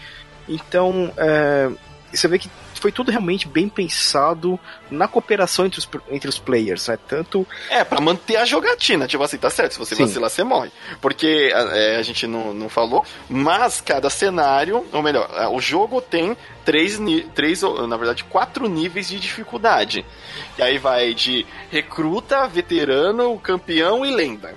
Então, 0.49 1.13
é, 1.17 1.71
você 2.16 2.28
vê 2.28 2.38
que 2.38 2.50
foi 2.75 2.90
tudo 2.93 3.10
realmente 3.10 3.46
bem 3.46 3.69
pensado 3.69 4.58
na 4.90 5.06
cooperação 5.06 5.66
entre 5.66 5.78
os, 5.78 5.88
entre 6.10 6.28
os 6.28 6.38
players, 6.38 6.88
né? 6.88 6.99
Tanto. 7.08 7.46
É, 7.69 7.84
para 7.84 8.00
manter 8.00 8.37
a 8.37 8.44
jogatina, 8.44 9.06
tipo 9.06 9.22
assim, 9.22 9.37
tá 9.37 9.50
certo, 9.50 9.72
se 9.72 9.78
você 9.78 9.94
Sim. 9.94 10.05
vacilar, 10.05 10.31
você 10.31 10.44
morre. 10.44 10.70
Porque 11.00 11.50
é, 11.52 11.96
a 11.96 12.02
gente 12.02 12.26
não, 12.26 12.55
não 12.55 12.69
falou, 12.69 13.05
mas 13.28 13.81
cada 13.81 14.08
cenário, 14.08 14.87
ou 14.93 15.02
melhor, 15.02 15.28
o 15.52 15.60
jogo 15.60 16.00
tem 16.00 16.37
três, 16.64 16.99
três, 17.34 17.62
na 17.62 17.96
verdade, 17.96 18.25
quatro 18.25 18.69
níveis 18.69 19.08
de 19.08 19.19
dificuldade. 19.19 20.05
E 20.56 20.62
aí 20.62 20.78
vai 20.78 21.14
de 21.14 21.46
recruta, 21.70 22.46
veterano, 22.46 23.38
campeão 23.38 24.05
e 24.05 24.10
lenda. 24.10 24.55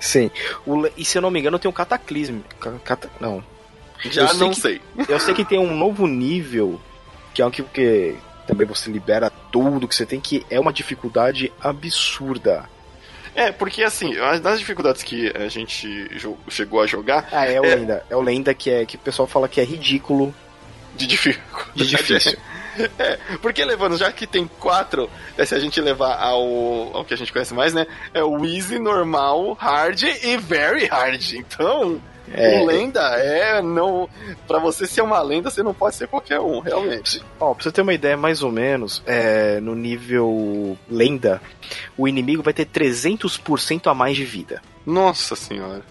Sim. 0.00 0.30
O, 0.66 0.86
e 0.96 1.04
se 1.04 1.16
eu 1.16 1.22
não 1.22 1.30
me 1.30 1.40
engano, 1.40 1.58
tem 1.58 1.68
um 1.68 1.72
cataclismo. 1.72 2.44
Cata, 2.84 3.10
não. 3.20 3.42
Já 4.04 4.26
eu 4.28 4.34
não 4.34 4.52
sei. 4.52 4.80
Que, 4.96 5.04
sei. 5.04 5.14
eu 5.14 5.20
sei 5.20 5.34
que 5.34 5.44
tem 5.44 5.58
um 5.58 5.74
novo 5.76 6.06
nível 6.06 6.80
que 7.34 7.42
é 7.42 7.46
um 7.46 7.50
que, 7.50 7.62
que 7.62 8.16
também 8.46 8.66
você 8.66 8.90
libera 8.90 9.30
tudo 9.50 9.88
que 9.88 9.94
você 9.94 10.06
tem, 10.06 10.20
que 10.20 10.46
é 10.48 10.58
uma 10.60 10.72
dificuldade 10.72 11.52
absurda. 11.60 12.68
É, 13.34 13.50
porque 13.50 13.82
assim, 13.82 14.14
das 14.40 14.60
dificuldades 14.60 15.02
que 15.02 15.32
a 15.36 15.48
gente 15.48 16.08
chegou 16.48 16.80
a 16.80 16.86
jogar. 16.86 17.28
Ah, 17.32 17.46
é 17.46 17.60
o 17.60 17.64
é... 17.64 17.74
Lenda. 17.74 18.06
É 18.08 18.14
o 18.14 18.20
Lenda 18.20 18.54
que, 18.54 18.70
é, 18.70 18.86
que 18.86 18.94
o 18.94 19.00
pessoal 19.00 19.26
fala 19.26 19.48
que 19.48 19.60
é 19.60 19.64
ridículo. 19.64 20.32
De 20.94 21.06
difícil. 21.06 21.42
De 21.74 21.86
difícil. 21.86 22.38
É, 22.98 23.20
porque 23.40 23.64
levando, 23.64 23.96
já 23.96 24.10
que 24.10 24.26
tem 24.26 24.50
quatro, 24.58 25.08
é, 25.38 25.44
se 25.44 25.54
a 25.54 25.60
gente 25.60 25.80
levar 25.80 26.16
ao, 26.16 26.96
ao 26.96 27.04
que 27.04 27.14
a 27.14 27.16
gente 27.16 27.32
conhece 27.32 27.54
mais, 27.54 27.72
né? 27.72 27.86
É 28.12 28.24
o 28.24 28.44
easy, 28.44 28.80
normal, 28.80 29.52
hard 29.54 30.02
e 30.02 30.36
very 30.38 30.86
hard. 30.86 31.22
Então, 31.34 32.02
é, 32.32 32.64
lenda 32.64 33.00
é 33.18 33.60
não. 33.60 34.08
Para 34.46 34.58
você 34.58 34.86
ser 34.86 35.02
uma 35.02 35.20
lenda, 35.20 35.50
você 35.50 35.62
não 35.62 35.74
pode 35.74 35.96
ser 35.96 36.08
qualquer 36.08 36.40
um, 36.40 36.60
realmente. 36.60 37.22
Ó, 37.38 37.54
pra 37.54 37.62
você 37.62 37.72
ter 37.72 37.82
uma 37.82 37.94
ideia 37.94 38.16
mais 38.16 38.42
ou 38.42 38.50
menos, 38.50 39.02
é, 39.06 39.60
no 39.60 39.74
nível 39.74 40.78
lenda, 40.90 41.40
o 41.96 42.08
inimigo 42.08 42.42
vai 42.42 42.52
ter 42.52 42.66
300% 42.66 43.90
a 43.90 43.94
mais 43.94 44.16
de 44.16 44.24
vida. 44.24 44.62
Nossa 44.86 45.36
senhora. 45.36 45.82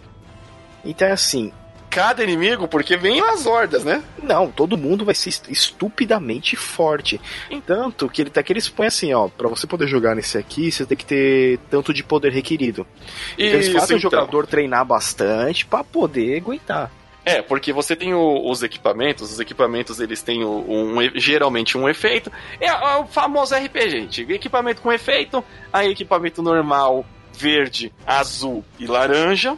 Então 0.84 1.08
é 1.08 1.12
assim, 1.12 1.52
cada 1.94 2.24
inimigo, 2.24 2.68
porque 2.68 2.98
vem 2.98 3.22
as 3.22 3.46
hordas, 3.46 3.84
né? 3.84 4.04
Não, 4.22 4.50
todo 4.50 4.76
mundo 4.76 5.06
vai 5.06 5.14
ser 5.14 5.30
estupidamente 5.48 6.56
forte. 6.56 7.22
Tanto 7.68 8.10
que 8.10 8.24
ele 8.24 8.32
tá 8.32 8.42
que 8.42 8.52
eles 8.52 8.68
põem 8.68 8.88
assim, 8.88 9.14
ó, 9.14 9.28
para 9.28 9.48
você 9.48 9.68
poder 9.68 9.88
jogar 9.88 10.16
nesse 10.16 10.38
aqui, 10.38 10.72
você 10.72 10.88
tem 10.88 10.98
que 10.98 11.06
ter 11.06 11.60
tanto 11.70 11.94
de 11.94 12.04
poder 12.04 12.32
requerido. 12.32 12.86
Então 13.34 13.46
Isso, 13.46 13.56
eles 13.56 13.68
fazem 13.68 13.98
então. 13.98 14.10
o 14.10 14.12
jogador 14.12 14.48
treinar 14.48 14.84
bastante 14.84 15.68
para 15.68 15.84
poder 15.84 16.38
aguentar. 16.38 16.92
É, 17.24 17.42
porque 17.42 17.72
você 17.72 17.96
tem 17.96 18.14
o, 18.14 18.50
os 18.50 18.64
equipamentos, 18.64 19.32
os 19.32 19.40
equipamentos 19.40 20.00
eles 20.00 20.22
têm 20.22 20.44
o, 20.44 20.66
um, 20.68 20.96
geralmente 21.16 21.78
um 21.78 21.88
efeito. 21.88 22.32
É, 22.60 22.66
é, 22.68 22.96
o 22.98 23.06
famoso 23.06 23.56
RPG, 23.56 23.90
gente. 23.90 24.22
Equipamento 24.34 24.82
com 24.82 24.92
efeito, 24.92 25.44
aí 25.72 25.92
equipamento 25.92 26.42
normal, 26.42 27.06
verde, 27.38 27.94
azul 28.06 28.66
e 28.80 28.88
laranja 28.88 29.58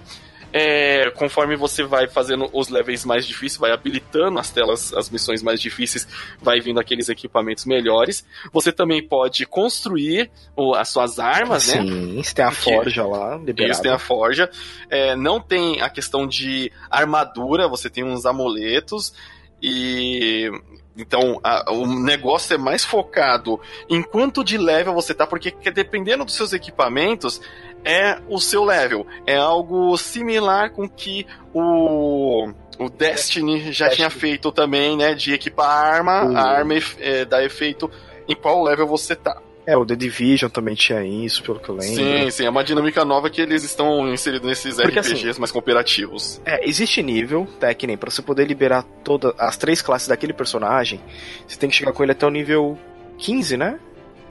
é, 0.58 1.12
conforme 1.12 1.58
você 1.58 1.84
vai 1.84 2.08
fazendo 2.08 2.50
os 2.54 2.70
levels 2.70 3.04
mais 3.04 3.28
difíceis, 3.28 3.60
vai 3.60 3.72
habilitando 3.72 4.40
as 4.40 4.50
telas, 4.50 4.94
as 4.94 5.10
missões 5.10 5.44
mais 5.44 5.60
difíceis, 5.60 6.08
vai 6.42 6.62
vindo 6.62 6.80
aqueles 6.80 7.10
equipamentos 7.10 7.66
melhores. 7.66 8.26
Você 8.54 8.72
também 8.72 9.06
pode 9.06 9.46
construir 9.46 10.32
o, 10.56 10.74
as 10.74 10.88
suas 10.88 11.20
armas, 11.20 11.64
Sim, 11.64 11.80
né? 11.80 11.84
Sim, 11.84 12.24
você 12.24 12.34
tem 12.34 12.46
a 12.46 12.52
forja 12.52 13.06
lá, 13.06 13.36
liberada. 13.36 13.74
Isso, 13.74 13.82
tem 13.82 13.92
a 13.92 14.00
forja. 14.00 14.50
É, 14.90 15.14
não 15.14 15.42
tem 15.42 15.82
a 15.82 15.90
questão 15.90 16.26
de 16.26 16.72
armadura, 16.90 17.68
você 17.68 17.90
tem 17.90 18.06
uns 18.06 18.26
amuletos. 18.26 19.14
E 19.62 20.50
então, 20.98 21.42
a, 21.44 21.70
o 21.74 21.86
negócio 21.86 22.54
é 22.54 22.58
mais 22.58 22.86
focado 22.86 23.60
em 23.90 24.02
quanto 24.02 24.44
de 24.44 24.58
level 24.58 24.94
você 24.94 25.14
tá, 25.14 25.28
porque 25.28 25.54
dependendo 25.74 26.24
dos 26.24 26.36
seus 26.36 26.54
equipamentos, 26.54 27.42
é 27.86 28.18
o 28.28 28.40
seu 28.40 28.64
level. 28.64 29.06
É 29.26 29.38
algo 29.38 29.96
similar 29.98 30.72
com 30.72 30.90
que 30.90 31.26
o, 31.54 32.50
O 32.80 32.90
Destiny 32.90 33.72
já 33.72 33.86
Destiny. 33.86 33.96
tinha 33.96 34.10
feito 34.10 34.52
também, 34.52 34.98
né? 34.98 35.14
De 35.14 35.34
equipar 35.34 35.70
a 35.70 35.96
arma, 35.96 36.26
uh. 36.26 36.36
a 36.36 36.42
arma 36.42 36.74
é, 37.00 37.24
dá 37.24 37.44
efeito 37.44 37.90
em 38.28 38.36
qual 38.36 38.64
level 38.64 38.88
você 38.88 39.16
tá. 39.16 39.40
É, 39.68 39.76
o 39.76 39.84
The 39.84 39.96
Division 39.96 40.50
também 40.50 40.76
tinha 40.76 41.04
isso, 41.04 41.42
pelo 41.42 41.60
que 41.60 41.70
eu 41.70 41.76
lembro. 41.76 41.96
Sim, 41.96 42.30
sim, 42.30 42.46
é 42.46 42.50
uma 42.50 42.64
dinâmica 42.64 43.04
nova 43.04 43.32
que 43.32 43.42
eles 43.42 43.64
estão 43.64 44.08
inseridos 44.14 44.48
nesses 44.48 44.76
Porque, 44.76 45.00
RPGs 45.00 45.30
assim, 45.30 45.40
mais 45.40 45.52
cooperativos. 45.52 46.40
É, 46.46 46.68
existe 46.68 47.02
nível, 47.02 47.48
tá? 47.60 47.74
Que 47.74 47.88
nem 47.88 47.98
pra 47.98 48.12
você 48.12 48.22
poder 48.22 48.48
liberar 48.48 48.84
todas 49.04 49.34
as 49.40 49.58
três 49.58 49.82
classes 49.82 50.08
daquele 50.08 50.34
personagem, 50.34 51.02
você 51.48 51.58
tem 51.58 51.68
que 51.68 51.76
chegar 51.76 51.94
com 51.94 52.04
ele 52.04 52.12
até 52.12 52.28
o 52.28 52.30
nível 52.30 52.78
15, 53.18 53.58
né? 53.58 53.80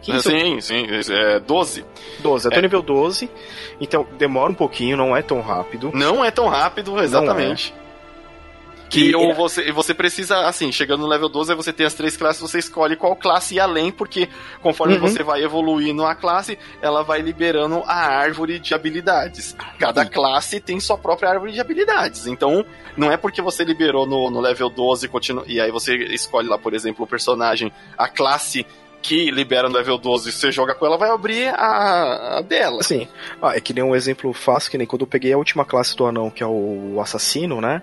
15 0.04 0.22
sim, 0.22 0.54
ou... 0.54 0.60
sim, 0.60 0.86
é 1.12 1.40
12. 1.40 1.84
12, 2.20 2.46
até 2.46 2.56
é. 2.56 2.58
o 2.58 2.62
nível 2.62 2.82
12. 2.82 3.28
Então 3.80 4.06
demora 4.18 4.52
um 4.52 4.54
pouquinho, 4.54 4.96
não 4.96 5.16
é 5.16 5.22
tão 5.22 5.40
rápido. 5.40 5.90
Não 5.94 6.24
é 6.24 6.30
tão 6.30 6.46
rápido, 6.48 7.00
exatamente. 7.00 7.74
Que 8.94 9.10
e 9.10 9.14
ou 9.14 9.34
você, 9.34 9.72
você 9.72 9.92
precisa, 9.94 10.46
assim, 10.46 10.70
chegando 10.70 11.00
no 11.00 11.08
level 11.08 11.28
12, 11.28 11.54
você 11.54 11.72
tem 11.72 11.86
as 11.86 11.94
três 11.94 12.16
classes, 12.16 12.40
você 12.40 12.58
escolhe 12.58 12.94
qual 12.94 13.16
classe 13.16 13.56
ir 13.56 13.60
além, 13.60 13.90
porque 13.90 14.28
conforme 14.62 14.94
uhum. 14.94 15.00
você 15.00 15.22
vai 15.22 15.42
evoluindo 15.42 16.04
a 16.04 16.14
classe, 16.14 16.58
ela 16.80 17.02
vai 17.02 17.20
liberando 17.20 17.82
a 17.86 18.06
árvore 18.06 18.60
de 18.60 18.72
habilidades. 18.72 19.56
Cada 19.78 20.04
classe 20.04 20.60
tem 20.60 20.78
sua 20.78 20.96
própria 20.98 21.30
árvore 21.30 21.52
de 21.52 21.60
habilidades. 21.60 22.26
Então, 22.26 22.64
não 22.96 23.10
é 23.10 23.16
porque 23.16 23.42
você 23.42 23.64
liberou 23.64 24.06
no, 24.06 24.30
no 24.30 24.40
level 24.40 24.68
12 24.68 25.08
continua, 25.08 25.44
e 25.48 25.60
aí 25.60 25.72
você 25.72 25.96
escolhe 25.96 26.46
lá, 26.46 26.58
por 26.58 26.74
exemplo, 26.74 27.04
o 27.04 27.08
personagem, 27.08 27.72
a 27.98 28.06
classe 28.06 28.64
que 29.04 29.30
libera 29.30 29.68
no 29.68 29.74
level 29.74 29.98
12 29.98 30.30
e 30.30 30.32
você 30.32 30.50
joga 30.50 30.74
com 30.74 30.86
ela, 30.86 30.96
vai 30.96 31.10
abrir 31.10 31.48
a, 31.48 32.38
a 32.38 32.40
dela. 32.40 32.82
Sim. 32.82 33.06
Ah, 33.40 33.54
é 33.54 33.60
que 33.60 33.74
nem 33.74 33.84
um 33.84 33.94
exemplo 33.94 34.32
fácil, 34.32 34.70
que 34.70 34.78
nem 34.78 34.86
quando 34.86 35.02
eu 35.02 35.06
peguei 35.06 35.30
a 35.30 35.36
última 35.36 35.62
classe 35.62 35.94
do 35.94 36.06
anão, 36.06 36.30
que 36.30 36.42
é 36.42 36.46
o 36.46 36.98
assassino, 37.02 37.60
né? 37.60 37.82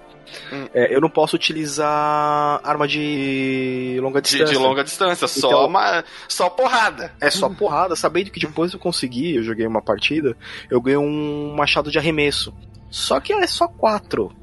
Hum. 0.51 0.67
É, 0.73 0.95
eu 0.95 0.99
não 0.99 1.09
posso 1.11 1.35
utilizar 1.35 2.59
arma 2.63 2.87
de 2.87 3.99
longa 4.01 4.19
distância. 4.19 4.47
De, 4.47 4.51
de 4.53 4.57
longa 4.57 4.83
distância, 4.83 5.25
então, 5.25 5.49
só, 5.51 5.67
uma, 5.67 6.03
só 6.27 6.49
porrada. 6.49 7.13
É 7.21 7.29
só 7.29 7.47
porrada, 7.49 7.95
sabendo 7.95 8.31
que 8.31 8.39
depois 8.39 8.73
eu 8.73 8.79
consegui, 8.79 9.35
eu 9.35 9.43
joguei 9.43 9.67
uma 9.67 9.81
partida, 9.81 10.35
eu 10.71 10.81
ganhei 10.81 10.97
um 10.97 11.53
machado 11.55 11.91
de 11.91 11.99
arremesso. 11.99 12.51
Só 12.89 13.19
que 13.19 13.31
é 13.31 13.45
só 13.45 13.67
quatro. 13.67 14.33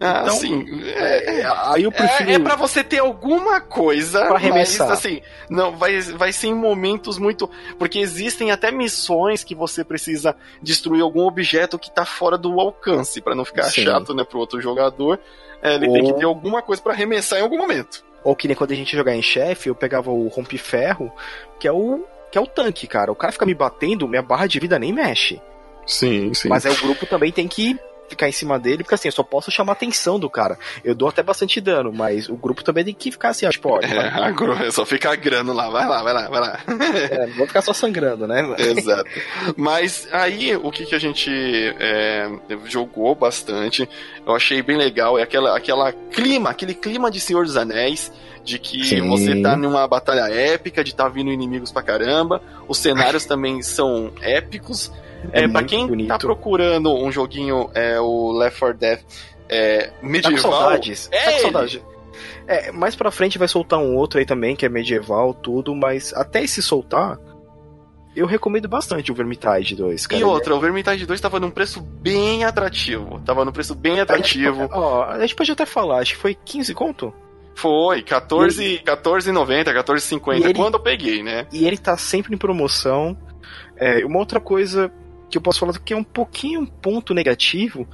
Ah, 0.00 0.20
então, 0.22 0.36
assim, 0.36 0.82
é, 0.94 1.40
é, 1.40 1.52
aí 1.66 1.82
eu 1.82 1.90
prefiro. 1.90 2.30
É, 2.30 2.34
é 2.34 2.38
para 2.38 2.54
você 2.54 2.84
ter 2.84 2.98
alguma 2.98 3.60
coisa. 3.60 4.26
Pra 4.26 4.36
arremessar. 4.36 4.88
Mas, 4.88 4.98
assim, 4.98 5.20
não, 5.50 5.76
vai, 5.76 6.00
vai 6.00 6.32
ser 6.32 6.48
em 6.48 6.54
momentos 6.54 7.18
muito. 7.18 7.50
Porque 7.78 7.98
existem 7.98 8.52
até 8.52 8.70
missões 8.70 9.42
que 9.42 9.56
você 9.56 9.82
precisa 9.82 10.36
destruir 10.62 11.02
algum 11.02 11.26
objeto 11.26 11.78
que 11.78 11.90
tá 11.90 12.04
fora 12.04 12.38
do 12.38 12.60
alcance, 12.60 13.20
para 13.20 13.34
não 13.34 13.44
ficar 13.44 13.64
Sim. 13.64 13.84
chato, 13.84 14.14
né, 14.14 14.22
pro 14.22 14.38
outro 14.38 14.60
jogador. 14.60 15.18
É, 15.60 15.74
ele 15.74 15.88
Ou... 15.88 15.92
tem 15.94 16.04
que 16.04 16.12
ter 16.12 16.24
alguma 16.24 16.62
coisa 16.62 16.80
para 16.80 16.92
arremessar 16.92 17.40
em 17.40 17.42
algum 17.42 17.58
momento. 17.58 18.04
Ou 18.22 18.36
que 18.36 18.46
nem 18.46 18.56
quando 18.56 18.72
a 18.72 18.76
gente 18.76 18.96
jogar 18.96 19.16
em 19.16 19.22
chefe, 19.22 19.68
eu 19.68 19.74
pegava 19.74 20.10
o 20.12 20.28
rompe-ferro, 20.28 21.12
que 21.58 21.66
é 21.66 21.72
o. 21.72 22.04
que 22.30 22.38
é 22.38 22.40
o 22.40 22.46
tanque, 22.46 22.86
cara. 22.86 23.10
O 23.10 23.16
cara 23.16 23.32
fica 23.32 23.46
me 23.46 23.54
batendo, 23.54 24.06
minha 24.06 24.22
barra 24.22 24.46
de 24.46 24.60
vida 24.60 24.78
nem 24.78 24.92
mexe. 24.92 25.40
Sim, 25.84 26.32
sim. 26.34 26.48
Mas 26.48 26.66
aí 26.66 26.72
o 26.72 26.80
grupo 26.80 27.06
também 27.06 27.32
tem 27.32 27.48
que 27.48 27.78
ficar 28.08 28.28
em 28.28 28.32
cima 28.32 28.58
dele, 28.58 28.82
porque 28.82 28.94
assim, 28.94 29.08
eu 29.08 29.12
só 29.12 29.22
posso 29.22 29.50
chamar 29.50 29.72
a 29.72 29.74
atenção 29.74 30.18
do 30.18 30.28
cara. 30.30 30.58
Eu 30.84 30.94
dou 30.94 31.08
até 31.08 31.22
bastante 31.22 31.60
dano, 31.60 31.92
mas 31.92 32.28
o 32.28 32.36
grupo 32.36 32.64
também 32.64 32.84
tem 32.84 32.94
que 32.94 33.10
ficar 33.10 33.30
assim, 33.30 33.46
ó, 33.46 33.50
tipo, 33.50 33.68
ó, 33.68 33.80
é, 33.80 34.70
só 34.70 34.84
fica 34.84 35.14
grano 35.14 35.52
lá, 35.52 35.68
vai 35.68 35.86
lá, 35.86 36.02
vai 36.02 36.12
lá, 36.12 36.28
vai 36.28 36.40
lá. 36.40 36.60
é, 37.10 37.26
não 37.26 37.34
vou 37.34 37.46
ficar 37.46 37.62
só 37.62 37.72
sangrando, 37.72 38.26
né? 38.26 38.42
Exato. 38.58 39.08
Mas 39.56 40.08
aí, 40.12 40.56
o 40.56 40.70
que, 40.70 40.86
que 40.86 40.94
a 40.94 40.98
gente 40.98 41.30
é, 41.78 42.28
jogou 42.64 43.14
bastante, 43.14 43.88
eu 44.26 44.34
achei 44.34 44.62
bem 44.62 44.76
legal, 44.76 45.18
é 45.18 45.22
aquela, 45.22 45.56
aquela 45.56 45.92
clima, 45.92 46.50
aquele 46.50 46.74
clima 46.74 47.10
de 47.10 47.20
Senhor 47.20 47.44
dos 47.44 47.56
Anéis, 47.56 48.12
de 48.44 48.58
que 48.58 48.82
Sim. 48.84 49.08
você 49.08 49.42
tá 49.42 49.56
numa 49.56 49.86
batalha 49.86 50.32
épica, 50.32 50.82
de 50.82 50.94
tá 50.94 51.08
vindo 51.08 51.30
inimigos 51.30 51.70
pra 51.70 51.82
caramba, 51.82 52.40
os 52.66 52.78
cenários 52.78 53.26
também 53.26 53.62
são 53.62 54.10
épicos, 54.22 54.90
é, 55.32 55.44
é 55.44 55.48
para 55.48 55.64
quem 55.64 55.80
tá 55.82 55.86
bonito. 55.88 56.08
tá 56.08 56.18
procurando 56.18 56.94
um 56.94 57.10
joguinho, 57.10 57.70
é 57.74 58.00
o 58.00 58.32
Left 58.32 58.58
4 58.58 58.78
Dead 58.78 59.00
é, 59.48 59.90
medieval. 60.02 60.50
Tá 60.50 60.58
saudades. 60.58 61.08
É 61.12 61.24
tá 61.24 61.32
com 61.32 61.38
saudade. 61.40 61.82
É, 62.46 62.72
mais 62.72 62.96
pra 62.96 63.10
frente 63.10 63.38
vai 63.38 63.48
soltar 63.48 63.78
um 63.78 63.94
outro 63.94 64.18
aí 64.18 64.26
também, 64.26 64.56
que 64.56 64.66
é 64.66 64.68
medieval, 64.68 65.34
tudo, 65.34 65.74
mas 65.74 66.12
até 66.14 66.42
esse 66.42 66.62
soltar, 66.62 67.18
eu 68.16 68.26
recomendo 68.26 68.68
bastante 68.68 69.12
o 69.12 69.14
Vermintide 69.14 69.76
2, 69.76 70.06
cara. 70.06 70.20
E 70.20 70.24
outra, 70.24 70.54
o 70.54 70.60
Vermintide 70.60 71.06
2 71.06 71.20
tava 71.20 71.38
num 71.38 71.50
preço 71.50 71.80
bem 71.80 72.44
atrativo. 72.44 73.20
Tava 73.24 73.44
num 73.44 73.52
preço 73.52 73.74
bem 73.74 74.00
atrativo. 74.00 74.62
A 74.62 74.66
gente, 74.66 74.74
ó, 74.74 75.04
a 75.04 75.20
gente 75.20 75.34
pode 75.34 75.52
até 75.52 75.66
falar, 75.66 75.98
acho 75.98 76.14
que 76.14 76.20
foi 76.20 76.34
15 76.34 76.74
conto? 76.74 77.12
Foi, 77.54 78.02
14,90, 78.02 78.84
14,90, 78.84 79.64
14,50, 79.74 80.56
quando 80.56 80.74
eu 80.74 80.80
peguei, 80.80 81.22
né? 81.22 81.46
E 81.52 81.66
ele 81.66 81.76
tá 81.76 81.96
sempre 81.96 82.34
em 82.34 82.38
promoção. 82.38 83.16
É, 83.76 84.04
uma 84.04 84.18
outra 84.18 84.40
coisa 84.40 84.92
que 85.30 85.38
eu 85.38 85.42
posso 85.42 85.60
falar 85.60 85.78
que 85.78 85.92
é 85.92 85.96
um 85.96 86.04
pouquinho 86.04 86.60
um 86.60 86.66
ponto 86.66 87.14
negativo, 87.14 87.86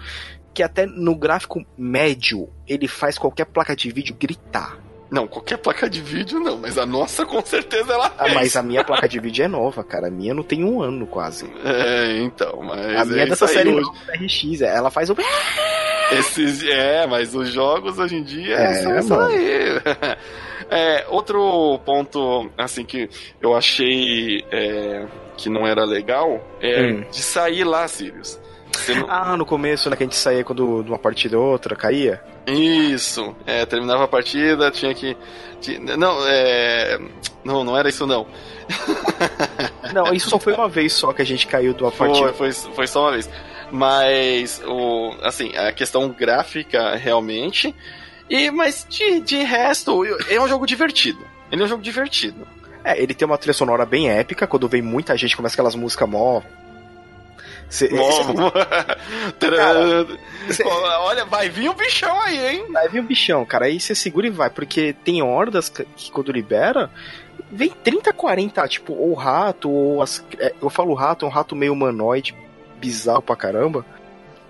que 0.53 0.63
até 0.63 0.87
no 0.87 1.17
gráfico 1.17 1.65
médio 1.77 2.49
ele 2.67 2.87
faz 2.87 3.19
qualquer 3.19 3.47
placa 3.47 3.75
de 3.75 3.91
vídeo 3.91 4.17
gritar. 4.19 4.79
Não, 5.11 5.29
qualquer 5.29 5.59
placa 5.59 5.89
de 5.89 6.01
vídeo 6.01 6.41
não, 6.41 6.59
mas 6.59 6.77
a 6.77 6.85
nossa 6.85 7.25
com 7.25 7.45
certeza 7.45 7.93
ela 7.93 8.11
fez. 8.11 8.33
Ah, 8.33 8.35
mas 8.35 8.57
a 8.57 8.63
minha 8.63 8.83
placa 8.83 9.09
de 9.09 9.21
vídeo 9.21 9.45
é 9.45 9.49
nova, 9.49 9.85
cara. 9.85 10.09
A 10.09 10.11
minha 10.11 10.35
não 10.35 10.43
tem 10.43 10.65
um 10.65 10.83
ano 10.83 11.07
quase. 11.07 11.49
É, 11.65 12.21
então, 12.23 12.63
mas. 12.63 12.97
A 12.97 13.05
minha 13.05 13.23
é 13.23 13.27
dessa 13.27 13.47
série 13.47 13.71
hoje. 13.71 13.89
RX, 14.09 14.63
ela 14.63 14.91
faz 14.91 15.11
o. 15.11 15.17
Esses, 16.13 16.65
é, 16.65 17.07
mas 17.07 17.35
os 17.35 17.49
jogos 17.49 17.99
hoje 17.99 18.17
em 18.17 18.23
dia 18.23 18.57
é, 18.57 18.75
são 18.75 18.99
isso 18.99 19.15
aí. 19.15 19.81
É, 20.71 21.05
outro 21.09 21.79
ponto, 21.85 22.51
assim, 22.57 22.85
que 22.85 23.09
eu 23.41 23.55
achei 23.55 24.43
é, 24.51 25.07
que 25.37 25.49
não 25.49 25.67
era 25.67 25.85
legal 25.85 26.43
é 26.61 26.83
hum. 26.83 27.05
de 27.11 27.23
sair 27.23 27.65
lá, 27.65 27.87
Sirius. 27.89 28.39
Não... 28.89 29.07
Ah, 29.09 29.37
no 29.37 29.47
começo, 29.47 29.89
né, 29.89 29.97
que 29.97 30.03
a 30.03 30.07
gente 30.07 30.17
saía 30.17 30.45
quando 30.45 30.83
de 30.83 30.91
uma 30.91 30.99
partida 30.99 31.39
ou 31.39 31.53
outra 31.53 31.77
caía? 31.77 32.21
Isso, 32.47 33.35
é, 33.47 33.65
terminava 33.65 34.05
a 34.05 34.09
partida, 34.09 34.71
tinha 34.71 34.95
que. 34.95 35.17
Tinha, 35.61 35.97
não, 35.97 36.19
é. 36.27 36.99
Não, 37.45 37.65
não 37.65 37.77
era 37.77 37.89
isso 37.89 38.07
não. 38.07 38.27
não, 39.93 40.13
isso 40.13 40.31
só 40.31 40.39
foi 40.39 40.55
uma 40.55 40.69
vez 40.69 40.93
só 40.93 41.13
que 41.13 41.23
a 41.23 41.27
gente 41.27 41.47
caiu 41.47 41.73
de 41.73 41.83
uma 41.83 41.93
partida. 41.93 42.33
Foi, 42.33 42.53
foi, 42.53 42.73
foi 42.75 42.87
só 42.87 43.03
uma 43.03 43.13
vez. 43.13 43.31
Mas, 43.71 44.63
o, 44.67 45.15
assim, 45.23 45.57
a 45.57 45.73
questão 45.73 46.09
gráfica 46.09 46.97
realmente. 46.97 47.75
E, 48.29 48.51
mas 48.51 48.87
de, 48.89 49.21
de 49.21 49.37
resto, 49.43 50.05
é 50.29 50.41
um 50.41 50.49
jogo 50.49 50.67
divertido. 50.67 51.25
Ele 51.51 51.63
é 51.63 51.65
um 51.65 51.69
jogo 51.69 51.83
divertido. 51.83 52.47
É, 52.85 53.03
ele 53.03 53.15
tem 53.15 53.27
uma 53.27 53.39
trilha 53.39 53.55
sonora 53.55 53.87
bem 53.87 54.11
épica, 54.11 54.47
quando 54.47 54.69
vem 54.69 54.83
muita 54.83 55.17
gente, 55.17 55.35
começa 55.35 55.55
aquelas 55.55 55.75
músicas 55.75 56.09
mó. 56.09 56.43
Cê, 57.69 57.89
mó, 57.89 58.51
cara, 59.41 60.07
cê... 60.51 60.63
Olha, 60.65 61.25
vai 61.25 61.49
vir 61.49 61.71
um 61.71 61.75
bichão 61.75 62.21
aí, 62.21 62.47
hein? 62.47 62.67
Vai 62.71 62.89
vir 62.91 63.01
um 63.01 63.07
bichão, 63.07 63.45
cara. 63.47 63.65
Aí 63.65 63.81
você 63.81 63.95
segura 63.95 64.27
e 64.27 64.31
vai, 64.31 64.51
porque 64.51 64.95
tem 65.03 65.23
hordas 65.23 65.71
que 65.71 66.13
quando 66.13 66.31
libera, 66.31 66.91
vem 67.51 67.71
30, 67.71 68.13
40, 68.13 68.69
tipo, 68.69 68.93
ou 68.93 69.15
rato, 69.15 69.71
ou 69.71 70.03
as. 70.03 70.23
É, 70.39 70.55
eu 70.61 70.69
falo 70.69 70.93
rato, 70.93 71.25
é 71.25 71.29
um 71.29 71.33
rato 71.33 71.57
meio 71.57 71.73
humanoide, 71.73 72.37
bizarro 72.79 73.23
pra 73.23 73.35
caramba. 73.35 73.85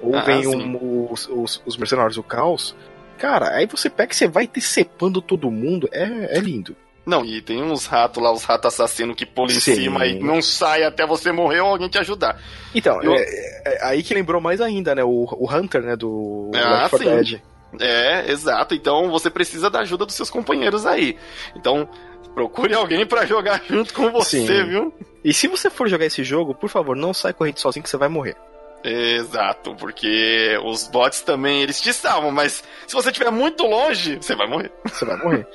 Ou 0.02 0.16
ah, 0.16 0.22
vem 0.22 0.46
um, 0.46 1.08
os, 1.10 1.28
os, 1.28 1.62
os 1.64 1.76
mercenários 1.76 2.16
do 2.16 2.22
caos. 2.22 2.74
Cara, 3.16 3.54
aí 3.54 3.66
você 3.66 3.88
pega 3.88 4.12
e 4.12 4.16
você 4.16 4.26
vai 4.26 4.46
decepando 4.46 5.22
todo 5.22 5.50
mundo. 5.50 5.88
É, 5.92 6.36
é 6.36 6.40
lindo. 6.40 6.76
Não, 7.06 7.24
e 7.24 7.42
tem 7.42 7.62
uns 7.62 7.86
ratos 7.86 8.22
lá, 8.22 8.32
os 8.32 8.44
ratos 8.44 8.72
assassinos 8.72 9.14
que 9.14 9.26
pulam 9.26 9.54
em 9.54 9.60
cima 9.60 10.06
e 10.06 10.18
não 10.18 10.40
sai 10.40 10.84
até 10.84 11.06
você 11.06 11.30
morrer 11.30 11.60
ou 11.60 11.68
alguém 11.68 11.88
te 11.88 11.98
ajudar. 11.98 12.40
Então, 12.74 13.02
Eu... 13.02 13.14
é, 13.14 13.22
é, 13.66 13.78
aí 13.82 14.02
que 14.02 14.14
lembrou 14.14 14.40
mais 14.40 14.60
ainda, 14.60 14.94
né? 14.94 15.04
O, 15.04 15.28
o 15.32 15.52
Hunter, 15.52 15.82
né? 15.82 15.96
Do 15.96 16.50
ah, 16.54 16.82
Left 16.82 16.90
4 16.90 17.10
Dead. 17.10 17.42
É, 17.80 18.30
exato. 18.30 18.74
Então 18.74 19.10
você 19.10 19.28
precisa 19.28 19.68
da 19.68 19.80
ajuda 19.80 20.06
dos 20.06 20.14
seus 20.14 20.30
companheiros 20.30 20.86
aí. 20.86 21.18
Então, 21.56 21.88
procure 22.34 22.74
alguém 22.74 23.06
para 23.06 23.26
jogar 23.26 23.62
junto 23.68 23.92
com 23.92 24.10
você, 24.10 24.46
Sim. 24.46 24.64
viu? 24.64 24.94
E 25.22 25.32
se 25.32 25.48
você 25.48 25.68
for 25.68 25.88
jogar 25.88 26.06
esse 26.06 26.24
jogo, 26.24 26.54
por 26.54 26.68
favor, 26.68 26.96
não 26.96 27.12
sai 27.12 27.32
correndo 27.32 27.58
sozinho 27.58 27.82
que 27.82 27.90
você 27.90 27.96
vai 27.96 28.08
morrer. 28.08 28.36
Exato, 28.84 29.74
porque 29.76 30.58
os 30.62 30.86
bots 30.88 31.22
também, 31.22 31.62
eles 31.62 31.80
te 31.80 31.90
salvam, 31.92 32.30
mas 32.30 32.62
se 32.86 32.94
você 32.94 33.08
estiver 33.08 33.30
muito 33.30 33.64
longe, 33.64 34.16
você 34.16 34.36
vai 34.36 34.46
morrer. 34.46 34.70
Você 34.84 35.06
vai 35.06 35.16
morrer. 35.16 35.46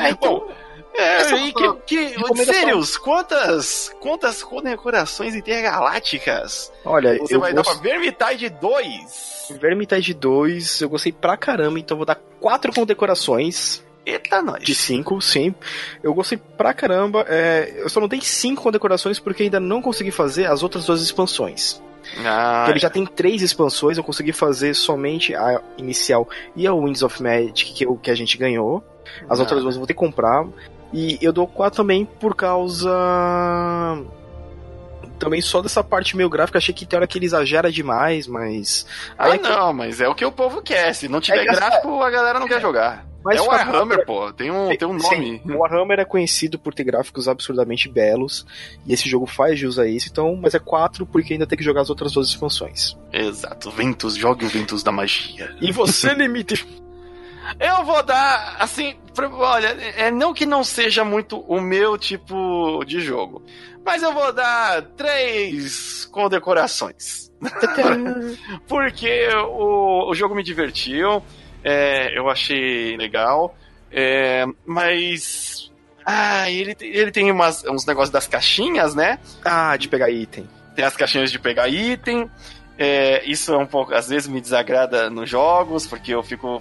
é, 0.00 0.10
então, 0.10 0.40
Bom, 0.40 0.52
é, 0.94 1.34
e 1.36 1.52
que, 1.52 1.74
que 1.86 2.44
Sirius, 2.44 2.98
quantas, 2.98 3.94
quantas 4.00 4.42
condecorações 4.42 5.34
intergalácticas 5.34 6.70
Olha, 6.84 7.16
você 7.18 7.38
vai 7.38 7.52
gost... 7.52 7.68
dar 7.68 7.80
pra 7.80 7.82
Vermintide 7.82 8.50
2? 8.50 9.54
Vermintide 9.60 10.12
2, 10.12 10.82
eu 10.82 10.88
gostei 10.88 11.12
pra 11.12 11.36
caramba, 11.36 11.78
então 11.78 11.96
vou 11.96 12.04
dar 12.04 12.16
quatro 12.40 12.72
condecorações. 12.72 13.82
Eita, 14.04 14.42
nós. 14.42 14.64
De 14.64 14.74
cinco, 14.74 15.20
sim. 15.20 15.54
Eu 16.02 16.12
gostei 16.12 16.36
pra 16.36 16.74
caramba. 16.74 17.24
É, 17.28 17.72
eu 17.76 17.88
só 17.88 18.00
não 18.00 18.08
dei 18.08 18.20
cinco 18.20 18.62
condecorações 18.62 19.20
porque 19.20 19.44
ainda 19.44 19.60
não 19.60 19.80
consegui 19.80 20.10
fazer 20.10 20.46
as 20.46 20.64
outras 20.64 20.86
duas 20.86 21.00
expansões. 21.00 21.80
Ah, 22.24 22.66
ele 22.68 22.78
já 22.78 22.90
tem 22.90 23.06
três 23.06 23.42
expansões, 23.42 23.96
eu 23.96 24.04
consegui 24.04 24.32
fazer 24.32 24.74
somente 24.74 25.34
a 25.34 25.60
inicial 25.78 26.28
e 26.56 26.66
a 26.66 26.74
Winds 26.74 27.02
of 27.02 27.22
Magic 27.22 27.72
que, 27.72 27.86
que 27.96 28.10
a 28.10 28.14
gente 28.14 28.36
ganhou. 28.36 28.82
As 29.28 29.38
ah. 29.38 29.42
outras 29.42 29.62
duas 29.62 29.74
eu 29.74 29.80
vou 29.80 29.86
ter 29.86 29.94
que 29.94 29.98
comprar. 29.98 30.46
E 30.92 31.18
eu 31.22 31.32
dou 31.32 31.46
4 31.46 31.76
também 31.76 32.04
por 32.04 32.34
causa. 32.34 32.90
Também 35.18 35.40
só 35.40 35.62
dessa 35.62 35.82
parte 35.82 36.16
meio 36.16 36.28
gráfica, 36.28 36.58
achei 36.58 36.74
que 36.74 36.84
tem 36.84 36.96
hora 36.96 37.06
que 37.06 37.16
ele 37.16 37.26
exagera 37.26 37.70
demais, 37.70 38.26
mas. 38.26 38.86
Ah, 39.16 39.34
é 39.34 39.38
não, 39.38 39.68
que... 39.68 39.74
mas 39.74 40.00
é 40.00 40.08
o 40.08 40.14
que 40.14 40.24
o 40.24 40.32
povo 40.32 40.60
quer. 40.60 40.94
Se 40.94 41.08
não 41.08 41.20
tiver 41.20 41.42
é 41.42 41.44
gráfico, 41.44 42.02
a 42.02 42.10
galera 42.10 42.38
não 42.38 42.48
quer 42.48 42.60
jogar. 42.60 43.06
Mas 43.24 43.38
é 43.38 43.42
o 43.42 43.46
Warhammer, 43.46 44.04
pô. 44.04 44.32
Tem 44.32 44.50
um, 44.50 44.76
tem 44.76 44.88
um 44.88 44.94
nome. 44.94 45.02
Sim, 45.02 45.40
o 45.44 45.58
Warhammer 45.58 46.00
é 46.00 46.04
conhecido 46.04 46.58
por 46.58 46.74
ter 46.74 46.84
gráficos 46.84 47.28
absurdamente 47.28 47.88
belos. 47.88 48.46
E 48.86 48.92
esse 48.92 49.08
jogo 49.08 49.26
faz 49.26 49.58
jus 49.58 49.78
a 49.78 49.86
isso. 49.86 50.08
Então, 50.10 50.36
mas 50.40 50.54
é 50.54 50.58
4 50.58 51.06
porque 51.06 51.34
ainda 51.34 51.46
tem 51.46 51.56
que 51.56 51.64
jogar 51.64 51.82
as 51.82 51.90
outras 51.90 52.12
duas 52.12 52.28
expansões. 52.28 52.96
Exato. 53.12 53.70
Ventus, 53.70 54.16
jogue 54.16 54.44
o 54.44 54.48
Ventus 54.48 54.82
da 54.82 54.92
magia. 54.92 55.54
E 55.60 55.70
você, 55.72 56.12
Limite? 56.14 56.66
Eu 57.58 57.84
vou 57.84 58.02
dar, 58.02 58.56
assim, 58.58 58.96
olha, 59.32 59.68
é 59.96 60.10
não 60.10 60.32
que 60.32 60.46
não 60.46 60.62
seja 60.64 61.04
muito 61.04 61.40
o 61.40 61.60
meu 61.60 61.98
tipo 61.98 62.84
de 62.84 63.00
jogo, 63.00 63.42
mas 63.84 64.02
eu 64.02 64.12
vou 64.12 64.32
dar 64.32 64.82
três 64.96 66.04
condecorações. 66.06 67.30
Porque 68.68 69.28
o, 69.34 70.10
o 70.10 70.14
jogo 70.14 70.34
me 70.34 70.42
divertiu, 70.42 71.22
é, 71.64 72.18
eu 72.18 72.28
achei 72.28 72.96
legal, 72.96 73.56
é, 73.90 74.44
mas. 74.66 75.70
Ah, 76.04 76.50
ele, 76.50 76.76
ele 76.80 77.12
tem 77.12 77.30
umas, 77.30 77.64
uns 77.64 77.86
negócios 77.86 78.10
das 78.10 78.26
caixinhas, 78.26 78.94
né? 78.94 79.18
Ah, 79.44 79.76
de 79.76 79.88
pegar 79.88 80.10
item. 80.10 80.48
Tem 80.74 80.84
as 80.84 80.96
caixinhas 80.96 81.30
de 81.30 81.38
pegar 81.38 81.68
item. 81.68 82.28
É, 82.78 83.22
isso 83.26 83.52
é 83.52 83.56
um 83.56 83.66
pouco, 83.66 83.94
às 83.94 84.08
vezes 84.08 84.26
me 84.26 84.40
desagrada 84.40 85.10
nos 85.10 85.28
jogos, 85.28 85.86
porque 85.86 86.12
eu 86.12 86.22
fico, 86.22 86.60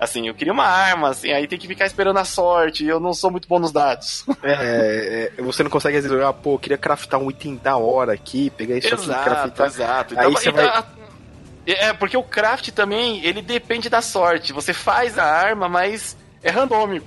assim, 0.00 0.26
eu 0.26 0.34
queria 0.34 0.52
uma 0.52 0.64
arma, 0.64 1.10
assim, 1.10 1.30
aí 1.32 1.46
tem 1.46 1.58
que 1.58 1.68
ficar 1.68 1.86
esperando 1.86 2.18
a 2.18 2.24
sorte, 2.24 2.82
e 2.82 2.88
eu 2.88 2.98
não 2.98 3.12
sou 3.12 3.30
muito 3.30 3.46
bom 3.46 3.58
nos 3.58 3.70
dados. 3.70 4.24
É, 4.42 5.30
é 5.38 5.42
você 5.42 5.62
não 5.62 5.70
consegue 5.70 6.00
vezes, 6.00 6.10
ah, 6.22 6.32
pô, 6.32 6.54
eu 6.54 6.58
queria 6.58 6.78
craftar 6.78 7.20
um 7.20 7.30
item 7.30 7.56
da 7.62 7.76
hora 7.76 8.14
aqui, 8.14 8.50
pegar 8.50 8.76
isso 8.78 8.92
exato, 8.92 9.12
aqui, 9.12 9.24
craftar. 9.24 9.66
Exato, 9.66 10.14
Aí 10.18 10.26
então, 10.26 10.40
você 10.40 10.48
então, 10.48 10.64
vai... 10.64 10.84
É, 11.74 11.92
porque 11.92 12.16
o 12.16 12.22
craft 12.22 12.70
também, 12.70 13.24
ele 13.24 13.42
depende 13.42 13.88
da 13.88 14.02
sorte. 14.02 14.52
Você 14.52 14.72
faz 14.72 15.18
a 15.18 15.24
arma, 15.24 15.68
mas 15.68 16.16
é 16.42 16.50
randômico. 16.50 17.06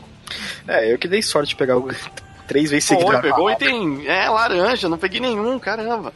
É, 0.67 0.91
eu 0.91 0.97
que 0.97 1.07
dei 1.07 1.21
sorte 1.21 1.49
de 1.49 1.55
pegar 1.55 1.77
o 1.77 1.89
três 2.47 2.69
vezes 2.71 2.85
seguidas. 2.85 3.21
Pegou 3.21 3.49
item 3.49 4.07
é, 4.07 4.29
laranja, 4.29 4.89
não 4.89 4.97
peguei 4.97 5.19
nenhum, 5.19 5.59
caramba. 5.59 6.13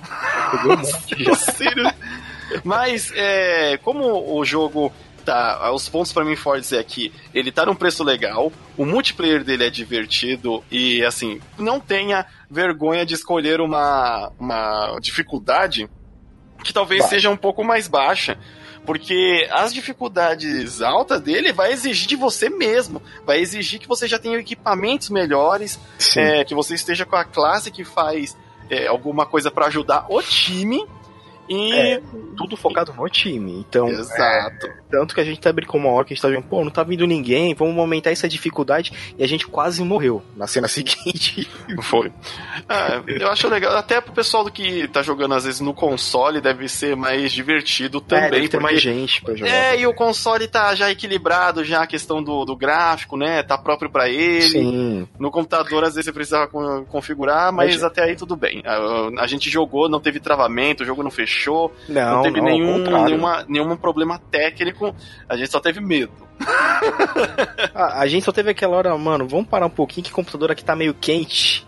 Pegou 0.52 0.74
um 0.74 0.78
monte. 0.78 1.96
Mas, 2.64 3.12
é, 3.14 3.78
como 3.84 4.34
o 4.34 4.46
jogo 4.46 4.94
tá. 5.28 5.70
Os 5.74 5.90
pontos 5.90 6.14
para 6.14 6.24
mim 6.24 6.38
fortes 6.38 6.72
é 6.72 6.82
que 6.82 7.12
ele 7.34 7.52
tá 7.52 7.66
num 7.66 7.76
preço 7.76 8.02
legal, 8.04 8.52
o 8.78 8.86
multiplayer 8.86 9.44
dele 9.44 9.66
é 9.66 9.70
divertido 9.70 10.64
e, 10.72 11.04
assim, 11.04 11.42
não 11.60 11.82
tenha 11.82 12.26
vergonha 12.50 13.06
de 13.06 13.14
escolher 13.14 13.60
uma, 13.60 14.32
uma 14.40 14.98
dificuldade 15.02 15.90
que 16.64 16.74
talvez 16.74 17.06
seja 17.06 17.30
um 17.30 17.38
pouco 17.38 17.64
mais 17.64 17.88
baixa. 17.88 18.38
Porque 18.86 19.46
as 19.52 19.74
dificuldades 19.74 20.82
altas 20.82 21.20
dele 21.20 21.52
vai 21.52 21.74
exigir 21.74 22.08
de 22.08 22.16
você 22.16 22.50
mesmo. 22.50 23.02
Vai 23.26 23.40
exigir 23.40 23.80
que 23.80 23.88
você 23.88 24.08
já 24.08 24.18
tenha 24.18 24.38
equipamentos 24.38 25.10
melhores, 25.10 25.78
é, 26.16 26.46
que 26.46 26.56
você 26.56 26.76
esteja 26.76 27.06
com 27.06 27.18
a 27.18 27.26
classe 27.26 27.70
que 27.70 27.84
faz 27.84 28.38
é, 28.70 28.88
alguma 28.88 29.26
coisa 29.26 29.52
para 29.52 29.66
ajudar 29.68 30.06
o 30.10 30.22
time 30.22 30.86
e 31.50 31.74
é, 31.74 32.02
tudo 32.36 32.58
focado 32.58 32.94
no 32.94 33.08
time. 33.10 33.54
Então, 33.60 33.88
Exato. 33.88 34.68
É, 34.68 34.78
tanto 34.92 35.16
que 35.16 35.22
a 35.22 35.24
gente 35.24 35.40
tá 35.40 35.52
brincou 35.52 35.80
uma 35.80 35.90
hora 35.90 36.06
que 36.06 36.14
a 36.14 36.16
gente 36.16 36.22
tá 36.22 36.30
vendo, 36.30 36.44
pô, 36.44 36.64
não 36.64 36.72
tá 36.72 36.84
vindo 36.84 37.08
ninguém, 37.08 37.54
vamos 37.54 37.78
aumentar 37.78 38.12
essa 38.12 38.28
dificuldade. 38.28 38.92
E 39.18 39.24
a 39.24 39.28
gente 39.28 39.48
quase 39.48 39.82
morreu 39.84 40.22
na 40.36 40.46
cena 40.48 40.68
seguinte. 40.70 41.50
Foi. 41.84 42.12
É, 42.68 43.24
eu 43.24 43.30
acho 43.30 43.48
legal, 43.48 43.76
até 43.78 44.02
pro 44.02 44.14
pessoal 44.14 44.44
do 44.44 44.52
que 44.52 44.88
tá 44.90 45.02
jogando 45.02 45.36
às 45.36 45.46
vezes 45.46 45.62
no 45.62 45.74
console, 45.74 46.42
deve 46.42 46.68
ser 46.68 46.96
mais 46.96 47.32
divertido 47.32 48.02
também. 48.02 48.26
É, 48.26 48.32
deve 48.32 48.50
ter 48.50 48.60
mais 48.60 48.82
gente 48.82 49.22
pra 49.22 49.36
jogar. 49.36 49.52
É, 49.52 49.80
e 49.80 49.88
o 49.88 49.94
console 49.94 50.48
tá 50.48 50.76
já 50.76 50.92
equilibrado, 50.92 51.64
já 51.64 51.84
a 51.84 51.88
questão 51.88 52.22
do, 52.22 52.44
do 52.44 52.56
gráfico, 52.56 53.16
né? 53.16 53.42
Tá 53.44 53.58
próprio 53.58 53.90
para 53.90 54.10
ele. 54.10 54.42
Sim. 54.42 55.08
No 55.18 55.32
computador, 55.32 55.84
às 55.84 55.96
vezes 55.96 56.06
você 56.06 56.14
precisava 56.14 56.48
configurar, 56.90 57.54
mas, 57.54 57.76
mas 57.76 57.84
até 57.84 58.04
aí 58.04 58.16
tudo 58.16 58.36
bem. 58.36 58.62
A, 58.66 59.24
a 59.24 59.28
gente 59.28 59.50
jogou, 59.50 59.88
não 59.88 60.00
teve 60.00 60.20
travamento, 60.20 60.84
o 60.84 60.86
jogo 60.86 61.04
não 61.04 61.12
fechou 61.12 61.37
fechou. 61.38 61.74
Não, 61.88 62.16
não 62.16 62.22
teve 62.24 62.42
não, 62.42 62.46
nenhum, 62.46 62.78
nenhuma, 63.06 63.46
nenhum 63.48 63.78
problema 63.78 64.20
técnico. 64.32 64.96
A 65.30 65.38
gente 65.38 65.52
só 65.52 65.60
teve 65.60 65.80
medo 65.80 66.28
a, 67.74 68.02
a, 68.02 68.08
gente 68.08 68.24
só 68.24 68.32
teve 68.32 68.52
aquela 68.52 68.78
hora, 68.78 68.98
mano, 68.98 69.28
vamos 69.28 69.48
parar 69.48 69.66
um 69.66 69.72
pouquinho 69.72 70.06
que 70.06 70.12
o 70.12 70.16
computador 70.16 70.52
aqui 70.52 70.64
tá 70.64 70.76
meio 70.76 70.94
quente. 70.94 71.66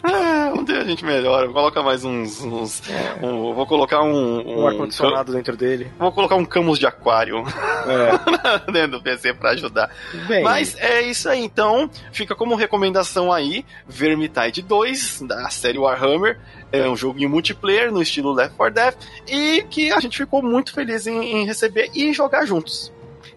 Ah, 0.50 0.54
onde 0.54 0.72
a 0.72 0.84
gente 0.84 1.06
melhora? 1.06 1.48
Coloca 1.48 1.82
mais 1.84 2.04
uns. 2.04 2.42
uns 2.42 2.82
é. 2.90 3.26
um, 3.26 3.54
vou 3.54 3.66
colocar 3.66 4.02
um. 4.02 4.40
Um, 4.40 4.62
um 4.62 4.68
ar-condicionado 4.68 5.32
dentro 5.32 5.56
dele. 5.56 5.92
Vou 5.98 6.12
colocar 6.12 6.36
um 6.36 6.46
camus 6.46 6.80
de 6.80 6.88
aquário 6.88 7.44
é. 7.88 8.72
dentro 8.72 8.98
do 8.98 9.04
PC 9.04 9.34
pra 9.34 9.52
ajudar. 9.52 9.92
Bem, 10.28 10.44
Mas 10.44 10.76
é 10.78 11.02
isso 11.02 11.30
aí, 11.30 11.44
então. 11.44 11.90
Fica 12.12 12.36
como 12.36 12.56
recomendação 12.56 13.32
aí: 13.32 13.66
Vermintide 13.88 14.62
2, 14.62 15.22
da 15.22 15.50
série 15.50 15.78
Warhammer. 15.78 16.40
É 16.72 16.88
um 16.88 16.96
jogo 16.96 17.20
em 17.20 17.28
multiplayer 17.28 17.92
no 17.92 18.02
estilo 18.02 18.32
Left 18.32 18.56
4 18.56 18.74
Dead 18.74 18.96
e 19.28 19.64
que 19.70 19.92
a 19.92 20.00
gente 20.00 20.18
ficou 20.18 20.42
muito 20.42 20.72
feliz 20.72 21.08
em, 21.08 21.42
em 21.42 21.46
receber 21.46 21.90
e 21.96 22.14
jogar 22.14 22.46
juntos. 22.46 22.92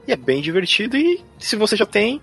E 0.07 0.13
é 0.13 0.17
bem 0.17 0.43
divertido. 0.43 0.97
E 0.97 1.23
se 1.39 1.57
você 1.57 1.77
já 1.77 1.87
tem, 1.87 2.21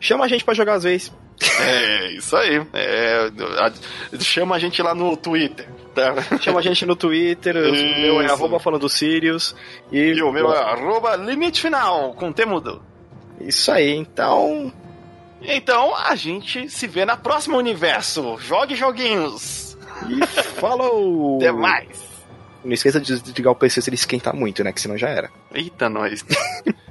chama 0.00 0.24
a 0.24 0.28
gente 0.28 0.44
para 0.44 0.54
jogar 0.54 0.74
às 0.74 0.84
vezes. 0.84 1.12
É, 1.60 2.12
isso 2.12 2.36
aí. 2.36 2.66
É, 2.72 3.30
chama 4.20 4.56
a 4.56 4.58
gente 4.58 4.80
lá 4.82 4.94
no 4.94 5.16
Twitter. 5.16 5.68
Tá? 5.94 6.14
Chama 6.40 6.60
a 6.60 6.62
gente 6.62 6.84
no 6.86 6.96
Twitter. 6.96 7.56
Isso. 7.56 7.84
O 7.84 8.00
meu 8.00 8.20
é 8.20 8.30
arroba 8.30 8.58
falando 8.58 8.88
Sirius. 8.88 9.54
E, 9.90 9.98
e 9.98 10.22
o 10.22 10.32
meu 10.32 10.52
é 10.52 10.58
arroba 10.58 11.16
limite 11.16 11.60
final, 11.60 12.14
com 12.14 12.32
temudo. 12.32 12.82
Isso 13.40 13.70
aí, 13.70 13.94
então. 13.94 14.72
Então 15.42 15.94
a 15.94 16.14
gente 16.14 16.68
se 16.68 16.86
vê 16.86 17.04
na 17.04 17.16
próxima 17.16 17.56
universo. 17.56 18.36
Jogue 18.38 18.74
joguinhos. 18.74 19.76
E 20.08 20.26
falou! 20.58 21.36
Até 21.40 21.52
mais! 21.52 22.06
Não 22.64 22.72
esqueça 22.72 23.00
de 23.00 23.20
desligar 23.20 23.52
o 23.52 23.56
PC 23.56 23.80
se 23.80 23.88
ele 23.88 23.94
esquentar 23.94 24.34
muito, 24.34 24.64
né? 24.64 24.72
Que 24.72 24.80
senão 24.80 24.98
já 24.98 25.08
era. 25.08 25.30
Eita, 25.54 25.88
nós. 25.88 26.24